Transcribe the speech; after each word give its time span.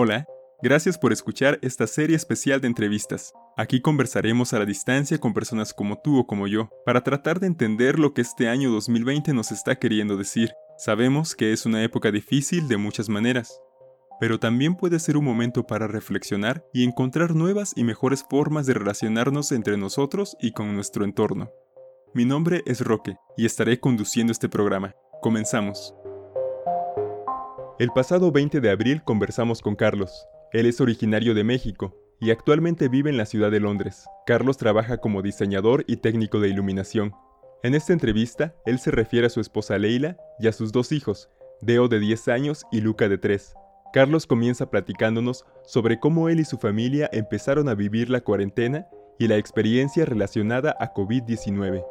Hola, 0.00 0.28
gracias 0.62 0.96
por 0.96 1.12
escuchar 1.12 1.58
esta 1.60 1.88
serie 1.88 2.14
especial 2.14 2.60
de 2.60 2.68
entrevistas. 2.68 3.32
Aquí 3.56 3.80
conversaremos 3.80 4.52
a 4.52 4.60
la 4.60 4.64
distancia 4.64 5.18
con 5.18 5.34
personas 5.34 5.74
como 5.74 5.98
tú 5.98 6.20
o 6.20 6.24
como 6.24 6.46
yo, 6.46 6.68
para 6.86 7.02
tratar 7.02 7.40
de 7.40 7.48
entender 7.48 7.98
lo 7.98 8.14
que 8.14 8.20
este 8.20 8.48
año 8.48 8.70
2020 8.70 9.32
nos 9.34 9.50
está 9.50 9.74
queriendo 9.74 10.16
decir. 10.16 10.52
Sabemos 10.76 11.34
que 11.34 11.52
es 11.52 11.66
una 11.66 11.82
época 11.82 12.12
difícil 12.12 12.68
de 12.68 12.76
muchas 12.76 13.08
maneras, 13.08 13.60
pero 14.20 14.38
también 14.38 14.76
puede 14.76 15.00
ser 15.00 15.16
un 15.16 15.24
momento 15.24 15.66
para 15.66 15.88
reflexionar 15.88 16.64
y 16.72 16.84
encontrar 16.84 17.34
nuevas 17.34 17.72
y 17.74 17.82
mejores 17.82 18.24
formas 18.30 18.66
de 18.66 18.74
relacionarnos 18.74 19.50
entre 19.50 19.76
nosotros 19.78 20.36
y 20.40 20.52
con 20.52 20.76
nuestro 20.76 21.04
entorno. 21.04 21.50
Mi 22.14 22.24
nombre 22.24 22.62
es 22.66 22.82
Roque 22.82 23.16
y 23.36 23.46
estaré 23.46 23.80
conduciendo 23.80 24.30
este 24.30 24.48
programa. 24.48 24.94
Comenzamos. 25.20 25.92
El 27.78 27.90
pasado 27.90 28.32
20 28.32 28.60
de 28.60 28.70
abril 28.70 29.04
conversamos 29.04 29.62
con 29.62 29.76
Carlos. 29.76 30.26
Él 30.52 30.66
es 30.66 30.80
originario 30.80 31.32
de 31.32 31.44
México 31.44 31.94
y 32.18 32.32
actualmente 32.32 32.88
vive 32.88 33.08
en 33.08 33.16
la 33.16 33.24
ciudad 33.24 33.52
de 33.52 33.60
Londres. 33.60 34.04
Carlos 34.26 34.56
trabaja 34.56 34.96
como 34.96 35.22
diseñador 35.22 35.84
y 35.86 35.98
técnico 35.98 36.40
de 36.40 36.48
iluminación. 36.48 37.12
En 37.62 37.76
esta 37.76 37.92
entrevista, 37.92 38.56
él 38.66 38.80
se 38.80 38.90
refiere 38.90 39.28
a 39.28 39.30
su 39.30 39.40
esposa 39.40 39.78
Leila 39.78 40.16
y 40.40 40.48
a 40.48 40.52
sus 40.52 40.72
dos 40.72 40.90
hijos, 40.90 41.30
Deo 41.60 41.86
de 41.86 42.00
10 42.00 42.26
años 42.26 42.66
y 42.72 42.80
Luca 42.80 43.08
de 43.08 43.16
3. 43.16 43.54
Carlos 43.92 44.26
comienza 44.26 44.70
platicándonos 44.70 45.44
sobre 45.64 46.00
cómo 46.00 46.28
él 46.28 46.40
y 46.40 46.44
su 46.44 46.58
familia 46.58 47.08
empezaron 47.12 47.68
a 47.68 47.76
vivir 47.76 48.10
la 48.10 48.22
cuarentena 48.22 48.88
y 49.20 49.28
la 49.28 49.36
experiencia 49.36 50.04
relacionada 50.04 50.76
a 50.80 50.92
COVID-19 50.94 51.84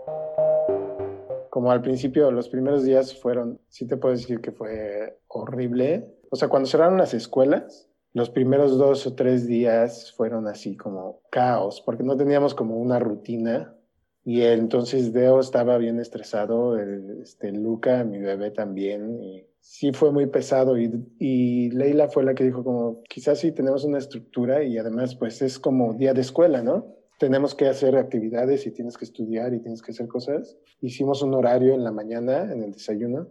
como 1.57 1.71
al 1.71 1.81
principio, 1.81 2.29
los 2.29 2.49
primeros 2.49 2.83
días 2.83 3.19
fueron, 3.19 3.59
sí 3.67 3.87
te 3.87 3.97
puedo 3.97 4.13
decir 4.13 4.41
que 4.41 4.51
fue 4.51 5.17
horrible. 5.27 6.07
O 6.29 6.35
sea, 6.35 6.49
cuando 6.49 6.69
cerraron 6.69 6.99
las 6.99 7.15
escuelas, 7.15 7.89
los 8.13 8.29
primeros 8.29 8.77
dos 8.77 9.07
o 9.07 9.15
tres 9.15 9.47
días 9.47 10.13
fueron 10.15 10.47
así 10.47 10.77
como 10.77 11.21
caos, 11.31 11.81
porque 11.83 12.03
no 12.03 12.15
teníamos 12.15 12.53
como 12.53 12.77
una 12.77 12.99
rutina. 12.99 13.75
Y 14.23 14.43
entonces 14.43 15.13
Deo 15.13 15.39
estaba 15.39 15.79
bien 15.79 15.99
estresado, 15.99 16.77
este, 16.77 17.51
Luca, 17.51 18.03
mi 18.03 18.19
bebé 18.19 18.51
también, 18.51 19.19
y 19.19 19.47
sí 19.59 19.93
fue 19.93 20.11
muy 20.11 20.27
pesado. 20.27 20.77
Y, 20.77 20.91
y 21.17 21.71
Leila 21.71 22.07
fue 22.07 22.23
la 22.23 22.35
que 22.35 22.43
dijo 22.43 22.63
como, 22.63 23.01
quizás 23.09 23.39
sí 23.39 23.51
tenemos 23.51 23.83
una 23.83 23.97
estructura 23.97 24.61
y 24.61 24.77
además 24.77 25.15
pues 25.15 25.41
es 25.41 25.57
como 25.57 25.95
día 25.95 26.13
de 26.13 26.21
escuela, 26.21 26.61
¿no? 26.61 26.85
Tenemos 27.17 27.55
que 27.55 27.67
hacer 27.67 27.95
actividades 27.95 28.65
y 28.67 28.71
tienes 28.71 28.97
que 28.97 29.05
estudiar 29.05 29.53
y 29.53 29.59
tienes 29.59 29.81
que 29.81 29.91
hacer 29.91 30.07
cosas. 30.07 30.57
Hicimos 30.81 31.21
un 31.21 31.33
horario 31.33 31.73
en 31.73 31.83
la 31.83 31.91
mañana, 31.91 32.51
en 32.51 32.63
el 32.63 32.71
desayuno, 32.71 33.27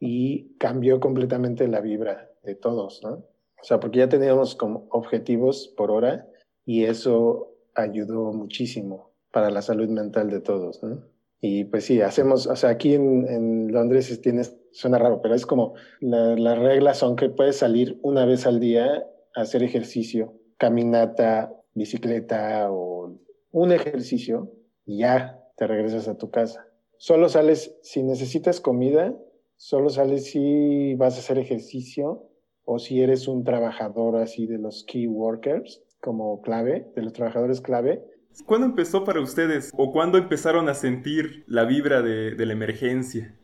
y 0.00 0.56
cambió 0.58 1.00
completamente 1.00 1.68
la 1.68 1.80
vibra 1.80 2.30
de 2.42 2.54
todos, 2.54 3.00
¿no? 3.02 3.24
O 3.60 3.64
sea, 3.64 3.80
porque 3.80 3.98
ya 3.98 4.08
teníamos 4.08 4.54
como 4.54 4.86
objetivos 4.90 5.74
por 5.76 5.90
hora 5.90 6.28
y 6.64 6.84
eso 6.84 7.54
ayudó 7.74 8.32
muchísimo 8.32 9.12
para 9.32 9.50
la 9.50 9.62
salud 9.62 9.88
mental 9.88 10.30
de 10.30 10.40
todos, 10.40 10.82
¿no? 10.82 11.04
Y 11.40 11.64
pues 11.64 11.84
sí, 11.84 12.00
hacemos, 12.00 12.46
o 12.46 12.56
sea, 12.56 12.70
aquí 12.70 12.94
en, 12.94 13.72
Londres 13.72 14.20
tienes, 14.20 14.56
suena 14.72 14.98
raro, 14.98 15.20
pero 15.22 15.34
es 15.34 15.46
como 15.46 15.74
las 16.00 16.58
reglas 16.58 16.98
son 16.98 17.14
que 17.14 17.28
puedes 17.28 17.56
salir 17.56 17.98
una 18.02 18.24
vez 18.24 18.46
al 18.46 18.58
día 18.58 19.06
a 19.36 19.40
hacer 19.40 19.62
ejercicio, 19.62 20.34
caminata, 20.56 21.52
bicicleta 21.78 22.70
o 22.70 23.16
un 23.52 23.72
ejercicio 23.72 24.52
y 24.84 24.98
ya 24.98 25.42
te 25.56 25.66
regresas 25.66 26.08
a 26.08 26.16
tu 26.16 26.30
casa. 26.30 26.66
Solo 26.98 27.28
sales 27.28 27.78
si 27.82 28.02
necesitas 28.02 28.60
comida, 28.60 29.14
solo 29.56 29.90
sales 29.90 30.30
si 30.30 30.94
vas 30.94 31.16
a 31.16 31.18
hacer 31.20 31.38
ejercicio 31.38 32.28
o 32.64 32.78
si 32.78 33.02
eres 33.02 33.28
un 33.28 33.44
trabajador 33.44 34.16
así 34.16 34.46
de 34.46 34.58
los 34.58 34.84
key 34.84 35.06
workers 35.06 35.82
como 36.00 36.42
clave, 36.42 36.90
de 36.94 37.02
los 37.02 37.12
trabajadores 37.12 37.60
clave. 37.60 38.04
¿Cuándo 38.46 38.66
empezó 38.66 39.04
para 39.04 39.20
ustedes 39.20 39.72
o 39.76 39.90
cuándo 39.90 40.18
empezaron 40.18 40.68
a 40.68 40.74
sentir 40.74 41.44
la 41.46 41.64
vibra 41.64 42.02
de, 42.02 42.34
de 42.34 42.46
la 42.46 42.52
emergencia? 42.52 43.36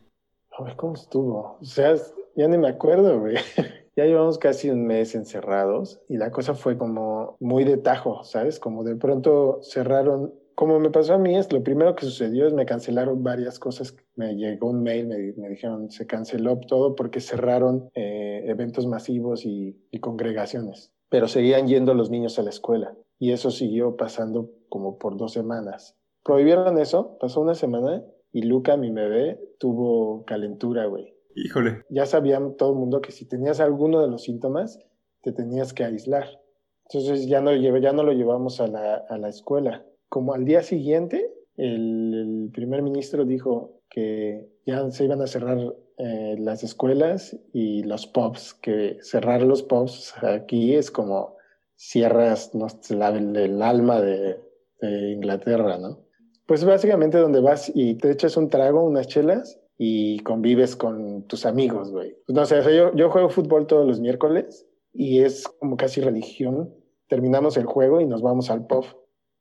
A 0.57 0.63
ver 0.63 0.75
cómo 0.75 0.93
estuvo. 0.93 1.57
O 1.59 1.65
sea, 1.65 1.95
ya 2.35 2.47
ni 2.47 2.57
me 2.57 2.69
acuerdo, 2.69 3.19
güey. 3.19 3.35
Ya 3.97 4.03
llevamos 4.03 4.37
casi 4.37 4.69
un 4.69 4.85
mes 4.85 5.15
encerrados 5.15 6.01
y 6.09 6.17
la 6.17 6.29
cosa 6.29 6.53
fue 6.53 6.77
como 6.77 7.37
muy 7.39 7.63
de 7.63 7.77
tajo, 7.77 8.25
¿sabes? 8.25 8.59
Como 8.59 8.83
de 8.83 8.97
pronto 8.97 9.59
cerraron, 9.61 10.33
como 10.53 10.81
me 10.81 10.89
pasó 10.89 11.13
a 11.13 11.17
mí, 11.17 11.37
es 11.37 11.53
lo 11.53 11.63
primero 11.63 11.95
que 11.95 12.05
sucedió 12.05 12.45
es 12.45 12.53
me 12.53 12.65
cancelaron 12.65 13.23
varias 13.23 13.57
cosas. 13.57 13.95
Me 14.15 14.35
llegó 14.35 14.69
un 14.69 14.83
mail, 14.83 15.07
me, 15.07 15.47
dijeron 15.47 15.89
se 15.91 16.05
canceló 16.07 16.59
todo 16.59 16.95
porque 16.95 17.21
cerraron 17.21 17.89
eh, 17.95 18.43
eventos 18.47 18.85
masivos 18.85 19.45
y, 19.45 19.79
y 19.91 19.99
congregaciones, 19.99 20.91
pero 21.07 21.29
seguían 21.29 21.67
yendo 21.67 21.93
los 21.93 22.09
niños 22.09 22.37
a 22.37 22.43
la 22.43 22.49
escuela 22.49 22.97
y 23.17 23.31
eso 23.31 23.49
siguió 23.49 23.95
pasando 23.95 24.51
como 24.67 24.97
por 24.97 25.15
dos 25.15 25.31
semanas. 25.31 25.95
Prohibieron 26.21 26.77
eso, 26.79 27.17
pasó 27.21 27.39
una 27.39 27.55
semana 27.55 28.03
y 28.33 28.41
Luca, 28.41 28.75
mi 28.75 28.91
bebé, 28.91 29.39
tuvo 29.57 30.25
calentura, 30.25 30.85
güey 30.85 31.14
Híjole. 31.35 31.83
Ya 31.89 32.05
sabían 32.05 32.55
todo 32.55 32.71
el 32.71 32.79
mundo 32.79 33.01
que 33.01 33.11
si 33.11 33.25
tenías 33.25 33.59
alguno 33.59 34.01
de 34.01 34.07
los 34.07 34.23
síntomas, 34.23 34.79
te 35.21 35.33
tenías 35.33 35.73
que 35.73 35.83
aislar. 35.83 36.41
Entonces 36.89 37.27
ya 37.27 37.41
no, 37.41 37.53
ya 37.53 37.93
no 37.93 38.03
lo 38.03 38.13
llevamos 38.13 38.61
a 38.61 38.67
la, 38.67 38.95
a 39.09 39.17
la 39.17 39.29
escuela. 39.29 39.85
Como 40.07 40.33
al 40.33 40.45
día 40.45 40.61
siguiente, 40.61 41.29
el, 41.57 42.49
primer 42.53 42.81
ministro 42.81 43.25
dijo 43.25 43.81
que 43.89 44.47
ya 44.65 44.89
se 44.91 45.05
iban 45.05 45.21
a 45.21 45.27
cerrar 45.27 45.57
eh, 45.97 46.35
las 46.39 46.63
escuelas 46.63 47.37
y 47.53 47.83
los 47.83 48.07
pubs, 48.07 48.53
que 48.53 48.97
cerrar 49.01 49.41
los 49.41 49.63
pubs 49.63 50.13
aquí 50.23 50.75
es 50.75 50.91
como 50.91 51.35
cierras 51.75 52.53
no, 52.53 52.67
el, 52.89 53.35
el 53.35 53.61
alma 53.61 53.99
de, 53.99 54.39
de 54.81 55.11
Inglaterra, 55.11 55.77
¿no? 55.77 56.05
Pues 56.45 56.63
básicamente 56.63 57.17
donde 57.17 57.41
vas 57.41 57.71
y 57.73 57.95
te 57.95 58.11
echas 58.11 58.37
un 58.37 58.49
trago, 58.49 58.83
unas 58.83 59.07
chelas, 59.07 59.59
y 59.77 60.19
convives 60.19 60.75
con 60.75 61.23
tus 61.23 61.45
amigos, 61.45 61.91
güey. 61.91 62.15
No 62.27 62.45
sé, 62.45 62.61
yo, 62.75 62.93
yo 62.95 63.09
juego 63.09 63.29
fútbol 63.29 63.67
todos 63.67 63.85
los 63.85 63.99
miércoles 63.99 64.67
y 64.93 65.19
es 65.19 65.47
como 65.59 65.75
casi 65.77 66.01
religión. 66.01 66.73
Terminamos 67.07 67.57
el 67.57 67.65
juego 67.65 67.99
y 67.99 68.05
nos 68.05 68.21
vamos 68.21 68.49
al 68.49 68.65
pub. 68.65 68.85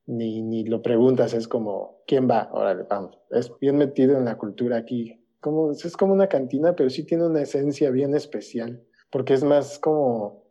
Ni, 0.07 0.43
ni 0.43 0.65
lo 0.65 0.83
preguntas, 0.83 1.33
es 1.33 1.49
como, 1.49 2.03
¿quién 2.07 2.29
va? 2.29 2.51
Órale, 2.53 2.85
vamos. 2.91 3.19
Es 3.31 3.51
bien 3.59 3.77
metido 3.77 4.19
en 4.19 4.27
la 4.27 4.37
cultura 4.37 4.77
aquí. 4.77 5.25
Como, 5.41 5.71
es 5.73 5.97
como 5.97 6.13
una 6.13 6.29
cantina, 6.29 6.75
pero 6.77 6.91
sí 6.91 7.05
tiene 7.05 7.27
una 7.27 7.41
esencia 7.41 7.91
bien 7.91 8.15
especial, 8.15 8.83
porque 9.11 9.35
es 9.35 9.45
más 9.45 9.79
como, 9.79 10.45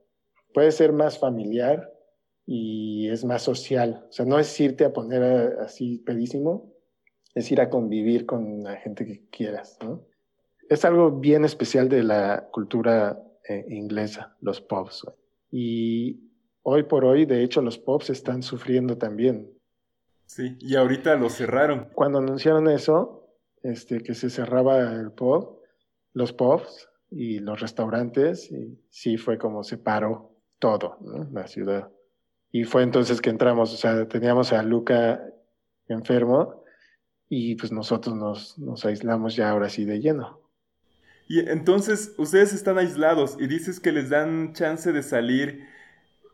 puede 0.53 0.71
ser 0.71 0.93
más 0.93 1.19
familiar 1.19 1.91
y 2.45 3.09
es 3.09 3.25
más 3.25 3.43
social. 3.43 4.05
O 4.09 4.11
sea, 4.11 4.25
no 4.25 4.39
es 4.39 4.59
irte 4.59 4.85
a 4.85 4.93
poner 4.93 5.57
así 5.59 5.99
pedísimo, 5.99 6.72
es 7.35 7.51
ir 7.51 7.61
a 7.61 7.69
convivir 7.69 8.25
con 8.25 8.63
la 8.63 8.75
gente 8.77 9.05
que 9.05 9.25
quieras, 9.29 9.77
¿no? 9.83 10.01
Es 10.69 10.85
algo 10.85 11.11
bien 11.11 11.45
especial 11.45 11.89
de 11.89 12.03
la 12.03 12.47
cultura 12.51 13.21
eh, 13.47 13.65
inglesa, 13.69 14.35
los 14.41 14.61
pubs. 14.61 15.05
Y 15.51 16.19
hoy 16.63 16.83
por 16.83 17.05
hoy, 17.05 17.25
de 17.25 17.43
hecho, 17.43 17.61
los 17.61 17.77
pubs 17.77 18.09
están 18.09 18.41
sufriendo 18.43 18.97
también. 18.97 19.51
Sí, 20.25 20.57
y 20.59 20.75
ahorita 20.75 21.15
lo 21.15 21.29
cerraron. 21.29 21.89
Cuando 21.93 22.19
anunciaron 22.19 22.69
eso, 22.69 23.27
este, 23.61 24.01
que 24.01 24.13
se 24.13 24.29
cerraba 24.29 24.93
el 24.93 25.11
pub, 25.11 25.59
los 26.13 26.33
pubs 26.33 26.89
y 27.11 27.39
los 27.39 27.59
restaurantes, 27.59 28.51
y 28.51 28.79
sí 28.89 29.17
fue 29.17 29.37
como 29.37 29.63
se 29.63 29.77
paró 29.77 30.31
todo, 30.59 30.97
¿no? 31.01 31.27
La 31.31 31.47
ciudad. 31.47 31.91
Y 32.51 32.63
fue 32.63 32.83
entonces 32.83 33.19
que 33.19 33.29
entramos, 33.29 33.73
o 33.73 33.77
sea, 33.77 34.07
teníamos 34.07 34.53
a 34.53 34.63
Luca 34.63 35.21
enfermo 35.87 36.62
y 37.35 37.55
pues 37.55 37.71
nosotros 37.71 38.15
nos, 38.15 38.59
nos 38.59 38.85
aislamos 38.85 39.35
ya 39.35 39.49
ahora 39.49 39.67
sí 39.67 39.85
de 39.85 39.99
lleno. 39.99 40.39
Y 41.27 41.39
entonces 41.39 42.13
ustedes 42.19 42.53
están 42.53 42.77
aislados 42.77 43.37
y 43.39 43.47
dices 43.47 43.79
que 43.79 43.91
les 43.91 44.11
dan 44.11 44.53
chance 44.53 44.91
de 44.91 45.01
salir 45.01 45.67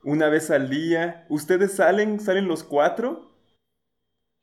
una 0.03 0.27
vez 0.27 0.51
al 0.51 0.69
día. 0.69 1.25
¿Ustedes 1.29 1.73
salen? 1.73 2.19
¿Salen 2.19 2.49
los 2.49 2.65
cuatro? 2.65 3.31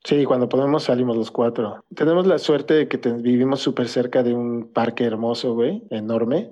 Sí, 0.03 0.25
cuando 0.25 0.49
podemos 0.49 0.85
salimos 0.85 1.15
los 1.15 1.29
cuatro. 1.29 1.83
Tenemos 1.93 2.25
la 2.25 2.39
suerte 2.39 2.73
de 2.73 2.87
que 2.87 2.97
vivimos 2.97 3.61
súper 3.61 3.87
cerca 3.87 4.23
de 4.23 4.33
un 4.33 4.73
parque 4.73 5.03
hermoso, 5.03 5.53
güey, 5.53 5.83
enorme. 5.91 6.49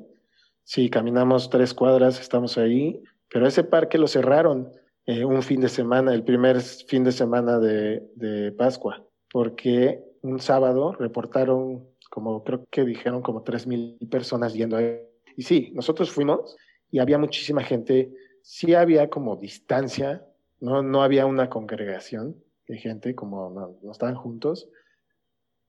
Sí, 0.64 0.92
caminamos 0.92 1.50
tres 1.50 1.74
cuadras, 1.74 2.20
estamos 2.20 2.60
ahí, 2.60 3.02
pero 3.32 3.48
ese 3.48 3.64
parque 3.64 3.98
lo 3.98 4.08
cerraron 4.08 4.72
eh, 5.08 5.26
un 5.26 5.42
fin 5.42 5.62
de 5.62 5.70
semana, 5.70 6.14
el 6.14 6.24
primer 6.24 6.62
fin 6.62 7.04
de 7.04 7.12
semana 7.12 7.58
de, 7.58 8.04
de 8.16 8.52
Pascua 8.52 9.04
porque 9.36 10.02
un 10.28 10.40
sábado 10.40 10.94
reportaron, 10.94 11.88
como 12.10 12.44
creo 12.44 12.66
que 12.70 12.84
dijeron, 12.84 13.22
como 13.22 13.44
3.000 13.44 14.10
personas 14.10 14.54
yendo 14.54 14.78
ahí. 14.78 15.00
Y 15.38 15.44
sí, 15.44 15.72
nosotros 15.74 16.12
fuimos 16.12 16.56
y 16.92 17.00
había 17.00 17.18
muchísima 17.18 17.64
gente, 17.64 18.14
sí 18.42 18.74
había 18.74 19.10
como 19.10 19.36
distancia, 19.36 20.26
no, 20.60 20.82
no 20.82 21.04
había 21.04 21.26
una 21.26 21.50
congregación 21.50 22.44
de 22.68 22.78
gente, 22.78 23.16
como 23.16 23.50
no, 23.50 23.78
no 23.82 23.92
estaban 23.92 24.16
juntos, 24.16 24.70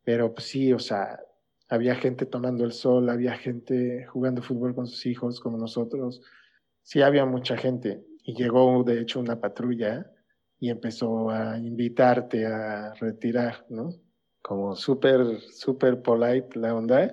pero 0.05 0.32
pues 0.32 0.47
sí, 0.47 0.73
o 0.73 0.79
sea, 0.79 1.20
había 1.69 1.97
gente 1.97 2.26
tomando 2.26 2.64
el 2.64 2.73
sol, 2.73 3.11
había 3.11 3.37
gente 3.37 4.06
jugando 4.06 4.43
fútbol 4.43 4.75
con 4.75 4.87
sus 4.87 5.05
hijos, 5.06 5.41
como 5.41 5.58
nosotros. 5.58 6.23
sí 6.82 7.03
había 7.03 7.26
mucha 7.26 7.56
gente 7.56 8.05
y 8.23 8.35
llegó 8.35 8.85
de 8.85 9.00
hecho 9.00 9.20
una 9.20 9.41
patrulla 9.41 10.11
y 10.58 10.70
empezó 10.70 11.31
a 11.31 11.58
invitarte 11.58 12.47
a 12.47 12.94
retirar, 12.94 13.67
¿no? 13.69 13.91
Como 14.46 14.76
súper, 14.76 15.40
súper 15.40 16.00
polite 16.02 16.56
la 16.56 16.72
onda, 16.72 17.12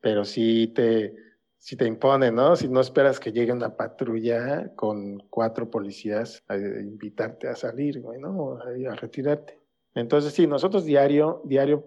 pero 0.00 0.24
sí 0.24 0.68
te, 0.68 1.12
sí 1.56 1.74
te 1.74 1.86
impone, 1.86 2.30
¿no? 2.30 2.54
Si 2.54 2.68
no 2.68 2.80
esperas 2.80 3.18
que 3.18 3.32
llegue 3.32 3.52
una 3.52 3.76
patrulla 3.76 4.72
con 4.76 5.18
cuatro 5.28 5.68
policías 5.68 6.44
a 6.46 6.56
invitarte 6.56 7.48
a 7.48 7.56
salir, 7.56 8.00
¿no? 8.00 8.58
A, 8.60 8.94
retirarte. 8.94 9.58
Entonces, 9.96 10.34
sí, 10.34 10.46
nosotros 10.46 10.84
diario, 10.84 11.42
diario 11.44 11.84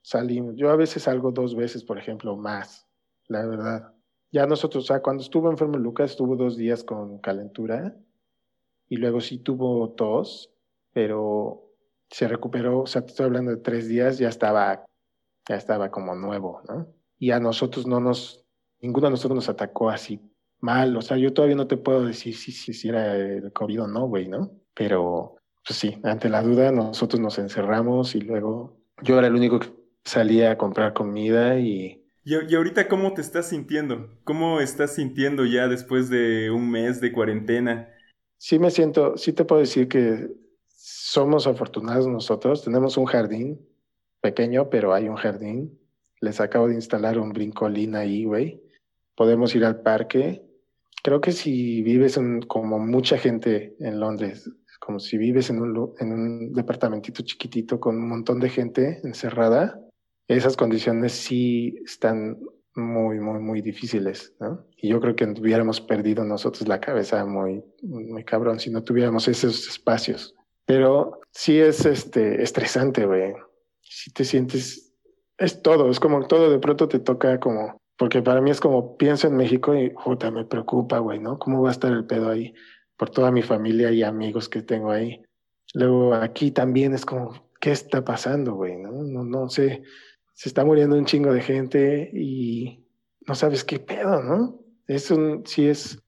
salimos. 0.00 0.54
Yo 0.54 0.70
a 0.70 0.76
veces 0.76 1.02
salgo 1.02 1.32
dos 1.32 1.56
veces, 1.56 1.82
por 1.82 1.98
ejemplo, 1.98 2.36
más, 2.36 2.86
la 3.26 3.44
verdad. 3.46 3.94
Ya 4.30 4.46
nosotros, 4.46 4.84
o 4.84 4.86
sea, 4.86 5.02
cuando 5.02 5.24
estuvo 5.24 5.50
enfermo 5.50 5.76
Lucas, 5.76 6.12
estuvo 6.12 6.36
dos 6.36 6.56
días 6.56 6.84
con 6.84 7.18
calentura 7.18 7.96
y 8.88 8.98
luego 8.98 9.20
sí 9.20 9.38
tuvo 9.38 9.90
tos, 9.90 10.54
pero 10.92 11.67
se 12.10 12.28
recuperó, 12.28 12.80
o 12.80 12.86
sea, 12.86 13.02
te 13.02 13.08
estoy 13.08 13.26
hablando 13.26 13.50
de 13.50 13.58
tres 13.58 13.88
días, 13.88 14.18
ya 14.18 14.28
estaba, 14.28 14.84
ya 15.48 15.56
estaba 15.56 15.90
como 15.90 16.14
nuevo, 16.14 16.62
¿no? 16.68 16.86
Y 17.18 17.30
a 17.30 17.40
nosotros 17.40 17.86
no 17.86 18.00
nos, 18.00 18.44
ninguno 18.80 19.06
de 19.06 19.12
nosotros 19.12 19.36
nos 19.36 19.48
atacó 19.48 19.90
así 19.90 20.20
mal, 20.60 20.96
o 20.96 21.02
sea, 21.02 21.16
yo 21.16 21.32
todavía 21.32 21.56
no 21.56 21.66
te 21.66 21.76
puedo 21.76 22.04
decir 22.04 22.34
si, 22.34 22.52
si, 22.52 22.72
si 22.72 22.88
era 22.88 23.16
el 23.16 23.52
COVID 23.52 23.82
o 23.82 23.86
no, 23.88 24.06
güey, 24.08 24.28
¿no? 24.28 24.50
Pero, 24.74 25.36
pues 25.66 25.78
sí, 25.78 25.98
ante 26.02 26.28
la 26.28 26.42
duda 26.42 26.72
nosotros 26.72 27.20
nos 27.20 27.38
encerramos 27.38 28.14
y 28.14 28.20
luego 28.20 28.76
yo 29.02 29.18
era 29.18 29.28
el 29.28 29.34
único 29.34 29.60
que 29.60 29.72
salía 30.04 30.52
a 30.52 30.58
comprar 30.58 30.94
comida 30.94 31.58
y... 31.58 32.04
¿Y, 32.24 32.34
y 32.34 32.54
ahorita 32.54 32.88
cómo 32.88 33.14
te 33.14 33.20
estás 33.20 33.48
sintiendo? 33.48 34.10
¿Cómo 34.24 34.60
estás 34.60 34.94
sintiendo 34.96 35.44
ya 35.46 35.68
después 35.68 36.10
de 36.10 36.50
un 36.50 36.70
mes 36.70 37.00
de 37.00 37.12
cuarentena? 37.12 37.88
sí 38.38 38.58
me 38.58 38.70
siento, 38.70 39.16
sí 39.16 39.32
te 39.32 39.44
puedo 39.44 39.60
decir 39.60 39.88
que 39.88 40.28
somos 40.88 41.46
afortunados 41.46 42.06
nosotros. 42.08 42.64
Tenemos 42.64 42.96
un 42.96 43.04
jardín 43.04 43.60
pequeño, 44.20 44.70
pero 44.70 44.94
hay 44.94 45.08
un 45.08 45.16
jardín. 45.16 45.78
Les 46.20 46.40
acabo 46.40 46.68
de 46.68 46.74
instalar 46.74 47.18
un 47.18 47.32
brincolín 47.32 47.94
ahí, 47.94 48.24
güey. 48.24 48.62
Podemos 49.14 49.54
ir 49.54 49.64
al 49.64 49.82
parque. 49.82 50.42
Creo 51.02 51.20
que 51.20 51.32
si 51.32 51.82
vives 51.82 52.18
como 52.46 52.78
mucha 52.78 53.18
gente 53.18 53.76
en 53.80 54.00
Londres, 54.00 54.50
como 54.80 54.98
si 54.98 55.18
vives 55.18 55.50
en 55.50 55.60
un, 55.60 55.94
en 55.98 56.52
departamentito 56.52 57.22
chiquitito 57.22 57.78
con 57.78 57.96
un 57.96 58.08
montón 58.08 58.40
de 58.40 58.48
gente 58.48 59.00
encerrada, 59.04 59.78
esas 60.26 60.56
condiciones 60.56 61.12
sí 61.12 61.76
están 61.84 62.38
muy, 62.74 63.20
muy, 63.20 63.40
muy 63.40 63.60
difíciles. 63.60 64.34
Y 64.76 64.88
yo 64.88 65.00
creo 65.00 65.14
que 65.14 65.24
hubiéramos 65.24 65.80
perdido 65.80 66.24
nosotros 66.24 66.66
la 66.66 66.80
cabeza 66.80 67.24
muy, 67.26 67.62
muy 67.82 68.24
cabrón 68.24 68.58
si 68.58 68.70
no 68.70 68.82
tuviéramos 68.82 69.28
esos 69.28 69.68
espacios. 69.68 70.34
Pero 70.68 71.20
sí 71.32 71.58
es 71.58 71.84
este, 71.84 72.40
estresante, 72.42 73.06
güey. 73.06 73.32
Si 73.80 74.12
te 74.12 74.24
sientes, 74.24 74.94
es 75.36 75.62
todo, 75.62 75.90
es 75.90 75.98
como 75.98 76.24
todo, 76.28 76.48
de 76.48 76.60
pronto 76.60 76.86
te 76.86 77.00
toca 77.00 77.40
como, 77.40 77.80
porque 77.96 78.22
para 78.22 78.40
mí 78.40 78.52
es 78.52 78.60
como 78.60 78.96
pienso 78.96 79.26
en 79.26 79.36
México 79.36 79.74
y, 79.74 79.90
puta, 79.90 80.30
me 80.30 80.44
preocupa, 80.44 81.00
güey, 81.00 81.18
¿no? 81.18 81.40
¿Cómo 81.40 81.62
va 81.62 81.70
a 81.70 81.72
estar 81.72 81.92
el 81.92 82.06
pedo 82.06 82.28
ahí? 82.28 82.54
Por 82.96 83.10
toda 83.10 83.32
mi 83.32 83.42
familia 83.42 83.90
y 83.90 84.04
amigos 84.04 84.48
que 84.48 84.62
tengo 84.62 84.92
ahí. 84.92 85.22
Luego 85.74 86.14
aquí 86.14 86.52
también 86.52 86.94
es 86.94 87.04
como, 87.04 87.50
¿qué 87.60 87.72
está 87.72 88.04
pasando, 88.04 88.54
güey? 88.54 88.76
No, 88.76 88.92
no, 88.92 89.24
no 89.24 89.48
sé 89.48 89.82
se 90.38 90.48
está 90.48 90.64
muriendo 90.64 90.96
un 90.96 91.04
chingo 91.04 91.32
de 91.32 91.40
gente 91.40 92.12
y 92.14 92.86
no 93.26 93.34
sabes 93.34 93.64
qué 93.64 93.80
pedo, 93.80 94.22
¿no? 94.22 94.60
Es 94.86 95.10
un, 95.10 95.44
sí 95.44 95.66
es, 95.66 96.00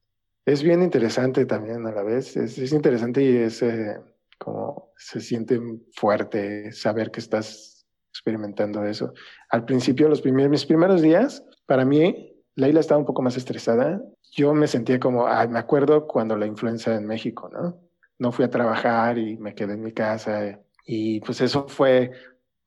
es 0.46 0.62
bien 0.62 0.84
interesante 0.84 1.46
también 1.46 1.84
a 1.84 1.90
la 1.90 2.04
vez, 2.04 2.36
es, 2.36 2.56
es 2.56 2.72
interesante 2.72 3.24
y 3.24 3.36
es 3.38 3.60
eh, 3.60 3.96
como 4.40 4.90
se 4.96 5.20
siente 5.20 5.60
fuerte 5.92 6.72
saber 6.72 7.10
que 7.10 7.20
estás 7.20 7.86
experimentando 8.10 8.84
eso. 8.84 9.12
Al 9.50 9.64
principio, 9.64 10.08
los 10.08 10.22
primeros, 10.22 10.50
mis 10.50 10.66
primeros 10.66 11.02
días, 11.02 11.44
para 11.66 11.84
mí, 11.84 12.34
Leila 12.56 12.80
estaba 12.80 12.98
un 12.98 13.06
poco 13.06 13.22
más 13.22 13.36
estresada. 13.36 14.02
Yo 14.32 14.54
me 14.54 14.66
sentía 14.66 14.98
como, 14.98 15.26
ay, 15.26 15.48
me 15.48 15.58
acuerdo 15.58 16.06
cuando 16.06 16.36
la 16.36 16.46
influenza 16.46 16.94
en 16.94 17.06
México, 17.06 17.50
¿no? 17.52 17.78
No 18.18 18.32
fui 18.32 18.44
a 18.44 18.50
trabajar 18.50 19.18
y 19.18 19.36
me 19.36 19.54
quedé 19.54 19.74
en 19.74 19.82
mi 19.82 19.92
casa 19.92 20.60
y 20.84 21.20
pues 21.20 21.40
eso 21.40 21.68
fue 21.68 22.10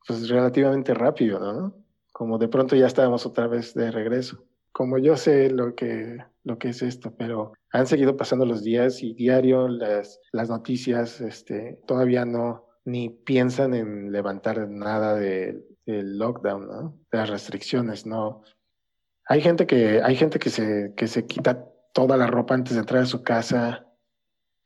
pues 0.08 0.30
relativamente 0.30 0.94
rápido, 0.94 1.40
¿no? 1.40 1.76
Como 2.12 2.38
de 2.38 2.48
pronto 2.48 2.76
ya 2.76 2.86
estábamos 2.86 3.26
otra 3.26 3.48
vez 3.48 3.74
de 3.74 3.92
regreso. 3.92 4.46
Como 4.72 4.98
yo 4.98 5.18
sé 5.18 5.50
lo 5.50 5.76
que, 5.76 6.24
lo 6.44 6.58
que 6.58 6.70
es 6.70 6.82
esto, 6.82 7.14
pero 7.18 7.54
han 7.74 7.88
seguido 7.88 8.16
pasando 8.16 8.46
los 8.46 8.64
días 8.64 9.02
y 9.02 9.16
diario 9.16 9.68
las, 9.68 10.22
las 10.32 10.48
noticias 10.48 11.20
este, 11.20 11.82
todavía 11.88 12.24
no 12.24 12.70
ni 12.86 13.10
piensan 13.10 13.74
en 13.74 14.12
levantar 14.12 14.70
nada 14.70 15.16
del 15.16 15.66
lockdown, 15.86 16.68
¿no? 16.68 17.00
De 17.12 17.18
las 17.18 17.30
restricciones, 17.30 18.06
¿no? 18.06 18.44
Hay 19.28 19.42
gente 19.42 19.66
que, 19.66 20.02
hay 20.04 20.16
gente 20.16 20.38
que 20.38 20.52
se, 20.52 20.94
que 20.96 21.08
se 21.08 21.26
quita 21.26 21.68
toda 21.94 22.16
la 22.16 22.28
ropa 22.28 22.54
antes 22.54 22.74
de 22.74 22.82
entrar 22.82 23.04
a 23.04 23.08
su 23.08 23.24
casa, 23.24 23.88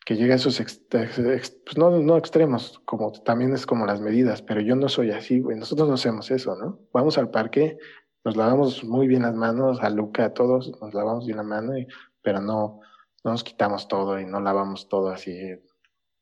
que 0.05 0.15
llega 0.15 0.33
a 0.33 0.37
esos, 0.37 0.61
pues 0.89 1.77
no, 1.77 1.91
no 1.91 2.17
extremos, 2.17 2.81
como 2.85 3.11
también 3.11 3.53
es 3.53 3.65
como 3.65 3.85
las 3.85 4.01
medidas, 4.01 4.41
pero 4.41 4.59
yo 4.59 4.75
no 4.75 4.89
soy 4.89 5.11
así, 5.11 5.39
güey, 5.39 5.57
nosotros 5.57 5.87
no 5.87 5.93
hacemos 5.93 6.29
eso, 6.31 6.55
¿no? 6.57 6.79
Vamos 6.91 7.17
al 7.17 7.29
parque, 7.29 7.77
nos 8.25 8.35
lavamos 8.35 8.83
muy 8.83 9.07
bien 9.07 9.21
las 9.21 9.35
manos, 9.35 9.79
a 9.81 9.89
Luca, 9.89 10.25
a 10.25 10.33
todos, 10.33 10.73
nos 10.81 10.93
lavamos 10.93 11.25
bien 11.25 11.37
la 11.37 11.43
mano, 11.43 11.73
pero 12.21 12.41
no, 12.41 12.81
no 13.27 13.33
nos 13.33 13.43
quitamos 13.43 13.89
todo 13.89 14.17
y 14.21 14.25
no 14.25 14.39
lavamos 14.39 14.87
todo 14.87 15.09
así 15.09 15.61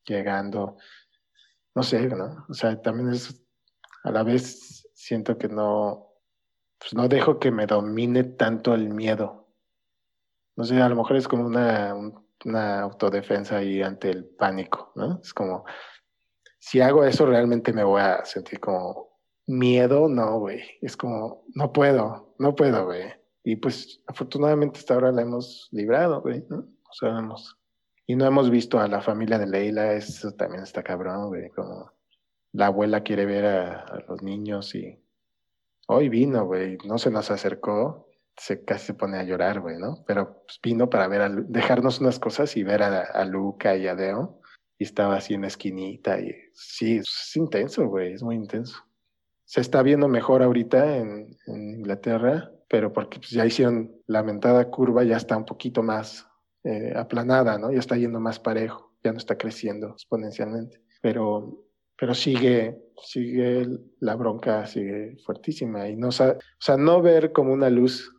llegando, 0.07 0.78
no 1.75 1.84
sé, 1.84 2.07
¿no? 2.07 2.48
O 2.50 2.54
sea, 2.56 2.81
también 2.81 3.10
es, 3.10 3.46
a 4.04 4.10
la 4.10 4.24
vez 4.24 4.90
siento 4.96 5.38
que 5.38 5.48
no, 5.48 6.13
pues 6.80 6.96
no 6.96 7.07
dejo 7.07 7.40
que 7.40 7.52
me 7.52 7.68
domine 7.68 8.24
tanto 8.24 8.74
el 8.74 8.90
miedo. 8.90 9.54
No 10.56 10.63
sé, 10.63 10.81
a 10.81 10.90
lo 10.90 10.96
mejor 10.96 11.18
es 11.18 11.28
como 11.28 11.46
una, 11.46 11.94
una 12.44 12.81
autodefensa 12.81 13.58
ahí 13.58 13.84
ante 13.84 14.10
el 14.10 14.25
pánico, 14.25 14.92
¿no? 14.96 15.19
Es 15.22 15.31
como, 15.31 15.63
si 16.58 16.81
hago 16.81 17.06
eso 17.06 17.28
realmente 17.28 17.72
me 17.72 17.84
voy 17.84 18.01
a 18.01 18.25
sentir 18.25 18.60
como 18.60 19.19
miedo, 19.46 20.10
no, 20.10 20.40
güey. 20.40 20.63
Es 20.81 20.98
como, 20.98 21.46
no 21.54 21.72
puedo, 21.72 22.34
no 22.39 22.56
puedo, 22.56 22.86
güey. 22.86 23.13
Y 23.44 23.58
pues 23.58 24.01
afortunadamente 24.08 24.80
hasta 24.80 24.96
ahora 24.96 25.12
la 25.12 25.22
hemos 25.22 25.70
librado, 25.72 26.20
güey, 26.22 26.44
¿no? 26.50 26.75
Y 28.08 28.15
no 28.15 28.25
hemos 28.25 28.50
visto 28.50 28.80
a 28.80 28.88
la 28.88 29.01
familia 29.01 29.39
de 29.39 29.48
Leila, 29.48 29.94
eso 29.94 30.32
también 30.32 30.63
está 30.63 30.84
cabrón, 30.84 31.30
güey, 31.30 31.50
como 31.50 31.92
la 32.51 32.68
abuela 32.68 33.01
quiere 33.01 33.25
ver 33.25 33.46
a, 33.46 34.04
los 34.08 34.22
niños 34.22 34.75
y 34.75 34.98
hoy 35.88 36.10
vino, 36.10 36.46
güey, 36.46 36.77
no 36.86 36.98
se 36.98 37.12
nos 37.12 37.32
acercó, 37.32 38.10
se 38.38 38.63
casi 38.63 38.88
se 38.88 38.94
pone 38.94 39.18
a 39.18 39.24
llorar, 39.24 39.60
güey, 39.60 39.77
¿no? 39.77 40.04
Pero 40.06 40.44
pues, 40.46 40.60
vino 40.62 40.89
para 40.89 41.08
ver 41.08 41.22
a, 41.22 41.30
dejarnos 41.30 42.00
unas 42.00 42.20
cosas 42.20 42.56
y 42.58 42.63
ver 42.63 42.84
a, 42.84 43.01
a 43.01 43.25
Luca 43.25 43.75
y 43.75 43.88
a 43.88 43.96
Deo. 43.96 44.39
Y 44.77 44.84
estaba 44.84 45.15
así 45.15 45.34
en 45.34 45.42
la 45.42 45.48
esquinita 45.48 46.20
y 46.20 46.36
sí, 46.54 46.98
es 46.98 47.36
intenso, 47.36 47.88
güey, 47.88 48.13
es 48.13 48.24
muy 48.24 48.36
intenso. 48.36 48.86
Se 49.46 49.62
está 49.62 49.84
viendo 49.84 50.08
mejor 50.08 50.42
ahorita 50.42 50.98
en, 50.98 51.38
Inglaterra, 51.48 52.51
pero 52.68 52.92
porque 52.92 53.20
pues, 53.20 53.32
ya 53.32 53.46
hicieron 53.46 53.96
la 54.08 54.24
mentada 54.24 54.70
curva, 54.70 55.04
ya 55.04 55.18
está 55.18 55.38
un 55.38 55.46
poquito 55.46 55.84
más 55.84 56.27
eh, 56.65 56.93
aplanada, 56.95 57.60
¿no? 57.60 57.72
Ya 57.72 57.77
está 57.77 57.95
yendo 57.95 58.19
más 58.19 58.39
parejo, 58.39 58.91
ya 59.03 59.12
no 59.12 59.19
está 59.19 59.38
creciendo 59.38 59.89
exponencialmente. 59.89 60.81
Pero, 61.00 61.63
pero 61.95 62.15
sigue, 62.15 62.81
sigue 63.03 63.67
la 64.00 64.15
bronca, 64.15 64.65
sigue 64.65 65.15
fuertísima. 65.24 65.88
Y 65.88 65.95
no, 65.95 66.07
o 66.07 66.12
sea, 66.12 66.38
no 66.75 67.03
ver 67.03 67.31
como 67.31 67.53
una 67.53 67.69
luz 67.69 68.12